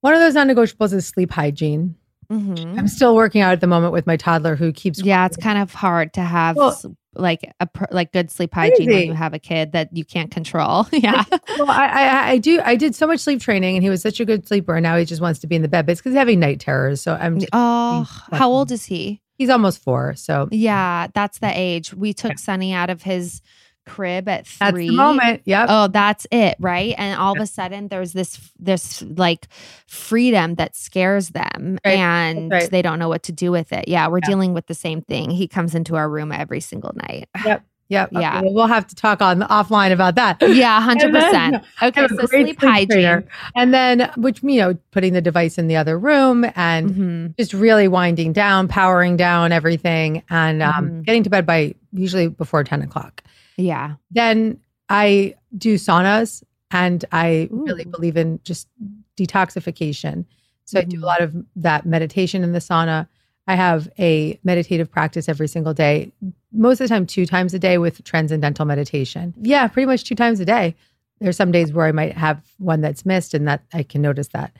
[0.00, 1.94] One of those non negotiables is sleep hygiene.
[2.32, 2.78] Mhm.
[2.78, 5.58] I'm still working out at the moment with my toddler who keeps Yeah, it's kind
[5.58, 6.78] of hard to have Well-
[7.16, 10.86] like a like good sleep hygiene when you have a kid that you can't control.
[10.92, 11.24] yeah.
[11.58, 14.20] well, I, I I do I did so much sleep training and he was such
[14.20, 15.86] a good sleeper and now he just wants to be in the bed.
[15.86, 17.00] But it's because he's having night terrors.
[17.00, 19.20] So I'm just, Oh, how old is he?
[19.38, 20.14] he's almost four.
[20.14, 21.92] So Yeah, that's the age.
[21.92, 23.42] We took Sonny out of his
[23.86, 24.88] crib at that's three.
[24.88, 25.42] the moment.
[25.44, 25.66] Yep.
[25.70, 26.94] Oh, that's it, right?
[26.98, 29.48] And all of a sudden there's this this like
[29.86, 32.70] freedom that scares them Right, and right.
[32.70, 33.88] they don't know what to do with it.
[33.88, 34.28] Yeah, we're Yeah.
[34.28, 35.30] dealing with the same thing.
[35.30, 37.28] He comes into our room every single night.
[37.44, 37.64] Yep.
[37.88, 38.12] Yep.
[38.12, 38.40] Okay, Yeah.
[38.42, 40.36] well, we'll have to talk on offline about that.
[40.48, 41.64] Yeah, 100%.
[41.82, 43.24] Okay, so sleep hygiene.
[43.56, 47.36] And then, which, you know, putting the device in the other room and Mhm.
[47.36, 51.04] just really winding down, powering down everything, and um, Mhm.
[51.04, 53.24] getting to bed by usually before 10 o'clock.
[53.60, 53.94] Yeah.
[54.10, 54.58] Then
[54.88, 58.68] I do saunas and I really believe in just
[59.16, 60.24] detoxification.
[60.64, 63.08] So I do a lot of that meditation in the sauna.
[63.46, 66.12] I have a meditative practice every single day,
[66.52, 69.34] most of the time, two times a day with transcendental meditation.
[69.40, 70.76] Yeah, pretty much two times a day.
[71.20, 74.28] There's some days where I might have one that's missed and that I can notice
[74.28, 74.54] that.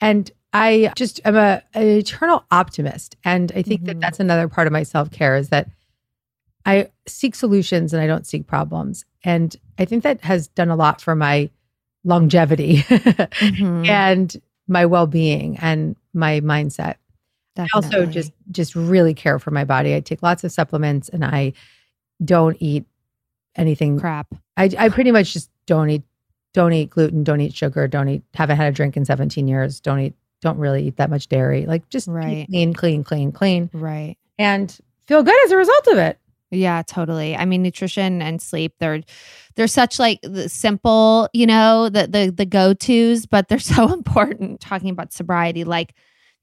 [0.00, 3.16] And I just am a, an eternal optimist.
[3.24, 3.86] And I think Mhm.
[3.86, 5.68] that that's another part of my self care is that
[6.66, 9.04] I seek solutions and I don't seek problems.
[9.24, 11.48] And I think that has done a lot for my
[12.04, 13.86] longevity Mhm.
[13.88, 14.36] and
[14.68, 16.96] my well-being and my mindset.
[17.56, 19.94] I also just just really care for my body.
[19.94, 21.52] I take lots of supplements and I
[22.24, 22.84] don't eat
[23.56, 23.98] anything.
[23.98, 24.34] crap.
[24.56, 26.02] I I pretty much just don't eat
[26.52, 29.80] don't eat gluten, don't eat sugar, don't eat haven't had a drink in 17 years,
[29.80, 31.64] don't eat don't really eat that much dairy.
[31.66, 32.46] Like just Right.
[32.50, 34.16] clean, clean, clean, clean Right.
[34.38, 36.18] and feel good as a result of it.
[36.56, 37.36] Yeah, totally.
[37.36, 39.02] I mean, nutrition and sleep, they're
[39.54, 44.60] they're such like the simple, you know, the the the go-tos, but they're so important
[44.60, 45.64] talking about sobriety.
[45.64, 45.94] Like,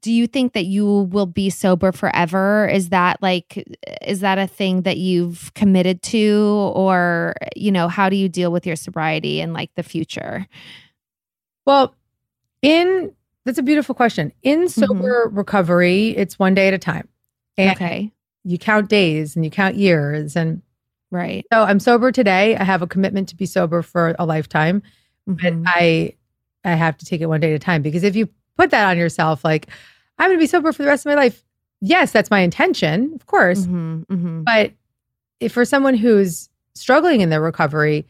[0.01, 2.67] do you think that you will be sober forever?
[2.67, 3.63] Is that like
[4.01, 8.51] is that a thing that you've committed to or, you know, how do you deal
[8.51, 10.47] with your sobriety and like the future?
[11.65, 11.95] Well,
[12.61, 13.13] in
[13.45, 14.31] that's a beautiful question.
[14.43, 14.67] In mm-hmm.
[14.67, 17.07] sober recovery, it's one day at a time.
[17.57, 18.12] And okay.
[18.43, 20.35] You count days and you count years.
[20.35, 20.61] And
[21.11, 21.45] Right.
[21.53, 22.55] so I'm sober today.
[22.57, 24.81] I have a commitment to be sober for a lifetime,
[25.27, 25.63] but Mhm.
[25.67, 26.13] I
[26.65, 28.89] I have to take it one day at a time because if you put that
[28.89, 29.67] on yourself, like
[30.17, 31.43] I'm going to be sober for the rest of my life.
[31.81, 33.65] Yes, that's my intention, of course.
[33.65, 34.45] Mhm, mhm.
[34.45, 34.71] But
[35.41, 38.05] if for someone who's struggling in their recovery,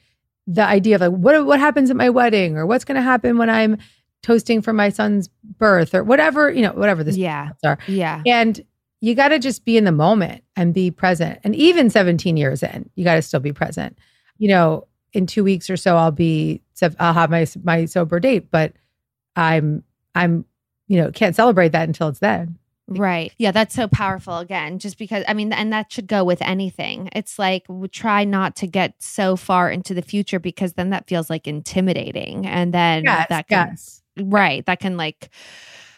[0.46, 3.38] the idea of like what what happens at my wedding or what's going to happen
[3.40, 3.78] when I'm
[4.22, 7.50] toasting for my son's birth or whatever, you know, whatever this Yeah.
[7.66, 7.80] are.
[7.88, 8.22] Yeah.
[8.26, 8.62] And
[9.04, 11.38] you got to just be in the moment and be present.
[11.44, 13.98] And even 17 years in, you got to still be present.
[14.38, 16.62] You know, in 2 weeks or so I'll be
[17.00, 18.72] I'll have my my sober date, but
[19.36, 19.84] I'm
[20.16, 20.46] I'm
[20.88, 22.58] you know, can't celebrate that until it's then.
[22.88, 23.34] Right.
[23.38, 27.10] Yeah, that's so powerful again, just because I mean, and that should go with anything.
[27.12, 31.10] It's like we try not to get so far into the future because then that
[31.10, 32.48] feels like intimidating.
[32.48, 34.02] And then Yes, that can, yes.
[34.18, 35.30] right, that can like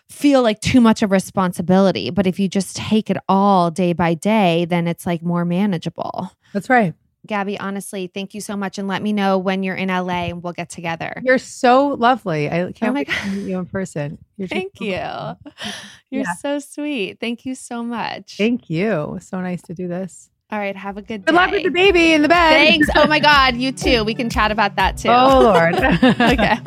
[0.10, 2.10] feel like too much of responsibility.
[2.10, 6.32] But if you just take it all day by day, then it's like more manageable.
[6.54, 6.94] That's right.
[7.26, 8.78] Gabby, honestly, thank you so much.
[8.78, 11.22] And let me know when you're in LA and we'll get together.
[11.26, 12.48] You're so lovely.
[12.48, 14.20] I can't Oh wait to meet you in person.
[14.38, 14.98] You're Thank so you.
[14.98, 15.52] lovely.
[16.12, 16.36] You're Yeah.
[16.36, 17.20] so sweet.
[17.20, 18.36] Thank you so much.
[18.38, 19.18] Thank you.
[19.22, 20.30] So nice to do this.
[20.52, 20.76] All right.
[20.76, 21.32] Have a good day.
[21.32, 22.54] Good luck with the baby in the bed.
[22.54, 22.88] Thanks.
[22.96, 23.58] Oh my God.
[23.58, 24.04] You too.
[24.04, 25.10] We can chat about that too.
[25.10, 25.74] Oh Lord.
[25.76, 26.60] okay.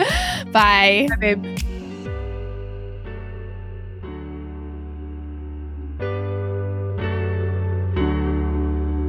[0.50, 1.06] Bye.
[1.08, 1.77] Bye, babe.